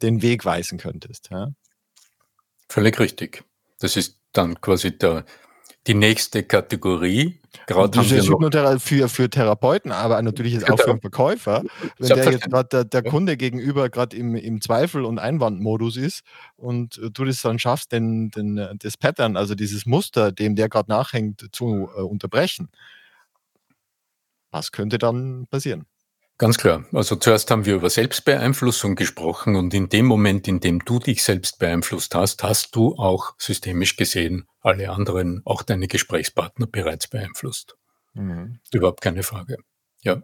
den 0.02 0.22
Weg 0.22 0.44
weisen 0.44 0.78
könntest. 0.78 1.30
Völlig 2.68 2.98
richtig. 2.98 3.44
Das 3.78 3.96
ist 3.96 4.18
dann 4.32 4.60
quasi 4.60 4.96
der, 4.96 5.24
die 5.86 5.94
nächste 5.94 6.42
Kategorie. 6.42 7.40
Gerade 7.66 7.98
das 7.98 8.10
ist 8.10 8.28
Hypnotherapie 8.28 8.78
für, 8.78 9.08
für 9.08 9.30
Therapeuten, 9.30 9.92
aber 9.92 10.20
natürlich 10.22 10.54
ist 10.54 10.70
auch 10.70 10.78
für 10.78 10.90
einen 10.90 11.00
Verkäufer. 11.00 11.62
Wenn 11.98 12.08
der 12.08 12.32
jetzt 12.32 12.50
gerade 12.50 12.68
der, 12.68 12.84
der, 12.84 13.02
Kunde 13.02 13.36
gegenüber 13.36 13.88
gerade 13.88 14.16
im, 14.16 14.34
im 14.34 14.60
Zweifel- 14.60 15.04
und 15.04 15.18
Einwandmodus 15.18 15.96
ist 15.96 16.22
und 16.56 17.00
du 17.12 17.24
das 17.24 17.42
dann 17.42 17.58
schaffst, 17.58 17.92
den, 17.92 18.30
den, 18.30 18.78
das 18.78 18.96
Pattern, 18.96 19.36
also 19.36 19.54
dieses 19.54 19.86
Muster, 19.86 20.32
dem 20.32 20.56
der 20.56 20.68
gerade 20.68 20.90
nachhängt, 20.90 21.48
zu 21.52 21.88
äh, 21.96 22.00
unterbrechen, 22.00 22.68
was 24.50 24.72
könnte 24.72 24.98
dann 24.98 25.46
passieren? 25.48 25.86
Ganz 26.36 26.58
klar. 26.58 26.84
Also 26.92 27.14
zuerst 27.14 27.50
haben 27.50 27.64
wir 27.64 27.76
über 27.76 27.90
Selbstbeeinflussung 27.90 28.96
gesprochen 28.96 29.54
und 29.54 29.72
in 29.72 29.88
dem 29.88 30.06
Moment, 30.06 30.48
in 30.48 30.58
dem 30.58 30.80
du 30.80 30.98
dich 30.98 31.22
selbst 31.22 31.60
beeinflusst 31.60 32.14
hast, 32.14 32.42
hast 32.42 32.74
du 32.74 32.96
auch 32.96 33.34
systemisch 33.38 33.96
gesehen 33.96 34.48
alle 34.64 34.90
anderen, 34.90 35.42
auch 35.44 35.62
deine 35.62 35.88
Gesprächspartner 35.88 36.66
bereits 36.66 37.08
beeinflusst. 37.08 37.76
Mhm. 38.14 38.60
Überhaupt 38.72 39.00
keine 39.00 39.22
Frage. 39.22 39.58
Ja. 40.02 40.22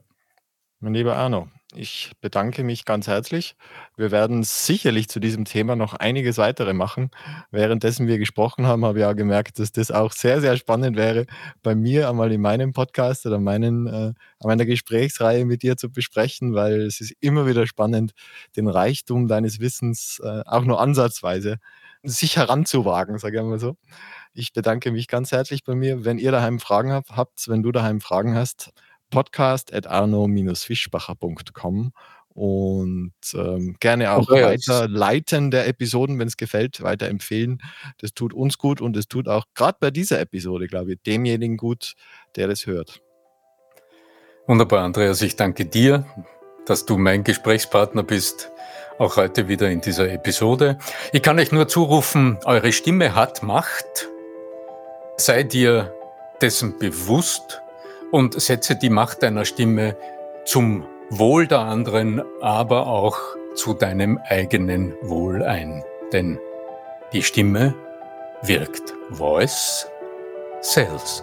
Mein 0.82 0.94
lieber 0.94 1.14
Arno, 1.16 1.48
ich 1.74 2.12
bedanke 2.22 2.64
mich 2.64 2.86
ganz 2.86 3.06
herzlich. 3.06 3.54
Wir 3.98 4.10
werden 4.10 4.42
sicherlich 4.42 5.10
zu 5.10 5.20
diesem 5.20 5.44
Thema 5.44 5.76
noch 5.76 5.92
einiges 5.92 6.38
weitere 6.38 6.72
machen. 6.72 7.10
Währenddessen 7.50 8.06
wir 8.06 8.16
gesprochen 8.18 8.66
haben, 8.66 8.86
habe 8.86 9.00
ich 9.00 9.04
auch 9.04 9.14
gemerkt, 9.14 9.58
dass 9.58 9.72
das 9.72 9.90
auch 9.90 10.12
sehr, 10.12 10.40
sehr 10.40 10.56
spannend 10.56 10.96
wäre, 10.96 11.26
bei 11.62 11.74
mir 11.74 12.08
einmal 12.08 12.32
in 12.32 12.40
meinem 12.40 12.72
Podcast 12.72 13.26
oder 13.26 13.38
meinen, 13.38 13.86
äh, 13.86 14.14
meiner 14.42 14.64
Gesprächsreihe 14.64 15.44
mit 15.44 15.62
dir 15.62 15.76
zu 15.76 15.90
besprechen, 15.90 16.54
weil 16.54 16.80
es 16.80 17.02
ist 17.02 17.12
immer 17.20 17.46
wieder 17.46 17.66
spannend, 17.66 18.12
den 18.56 18.66
Reichtum 18.66 19.28
deines 19.28 19.60
Wissens 19.60 20.18
äh, 20.24 20.42
auch 20.46 20.64
nur 20.64 20.80
ansatzweise 20.80 21.58
sich 22.02 22.36
heranzuwagen, 22.36 23.18
sage 23.18 23.38
ich 23.38 23.44
mal 23.44 23.58
so. 23.58 23.76
Ich 24.32 24.52
bedanke 24.52 24.92
mich 24.92 25.08
ganz 25.08 25.32
herzlich 25.32 25.64
bei 25.64 25.74
mir. 25.74 26.04
Wenn 26.04 26.18
ihr 26.18 26.30
daheim 26.30 26.60
Fragen 26.60 26.92
habt, 26.92 27.16
habt 27.16 27.48
wenn 27.48 27.62
du 27.62 27.72
daheim 27.72 28.00
Fragen 28.00 28.36
hast, 28.36 28.70
podcast.arno-fischbacher.com 29.10 31.92
und 32.32 33.12
ähm, 33.34 33.76
gerne 33.80 34.12
auch 34.12 34.30
okay, 34.30 34.44
weiter 34.44 34.86
leiten 34.88 35.50
der 35.50 35.66
Episoden, 35.66 36.18
wenn 36.18 36.28
es 36.28 36.36
gefällt, 36.36 36.82
weiterempfehlen. 36.82 37.60
Das 37.98 38.14
tut 38.14 38.32
uns 38.32 38.56
gut 38.56 38.80
und 38.80 38.96
es 38.96 39.08
tut 39.08 39.26
auch 39.28 39.46
gerade 39.54 39.78
bei 39.80 39.90
dieser 39.90 40.20
Episode, 40.20 40.68
glaube 40.68 40.92
ich, 40.92 41.02
demjenigen 41.02 41.56
gut, 41.56 41.94
der 42.36 42.46
das 42.46 42.66
hört. 42.66 43.02
Wunderbar, 44.46 44.84
Andreas. 44.84 45.20
Ich 45.22 45.34
danke 45.36 45.66
dir, 45.66 46.06
dass 46.66 46.86
du 46.86 46.98
mein 46.98 47.24
Gesprächspartner 47.24 48.04
bist, 48.04 48.52
auch 48.98 49.16
heute 49.16 49.48
wieder 49.48 49.70
in 49.70 49.80
dieser 49.80 50.10
Episode. 50.10 50.78
Ich 51.12 51.22
kann 51.22 51.38
euch 51.38 51.52
nur 51.52 51.68
zurufen, 51.68 52.38
eure 52.44 52.72
Stimme 52.72 53.14
hat 53.14 53.42
Macht. 53.42 54.09
Seid 55.20 55.54
ihr 55.54 55.94
dessen 56.40 56.78
bewusst 56.78 57.60
und 58.10 58.40
setze 58.40 58.74
die 58.74 58.88
Macht 58.88 59.22
deiner 59.22 59.44
Stimme 59.44 59.94
zum 60.46 60.86
Wohl 61.10 61.46
der 61.46 61.58
anderen, 61.58 62.22
aber 62.40 62.86
auch 62.86 63.18
zu 63.54 63.74
deinem 63.74 64.18
eigenen 64.30 64.94
Wohl 65.02 65.42
ein. 65.42 65.84
Denn 66.10 66.38
die 67.12 67.22
Stimme 67.22 67.74
wirkt. 68.40 68.94
Voice 69.10 69.86
sells. 70.62 71.22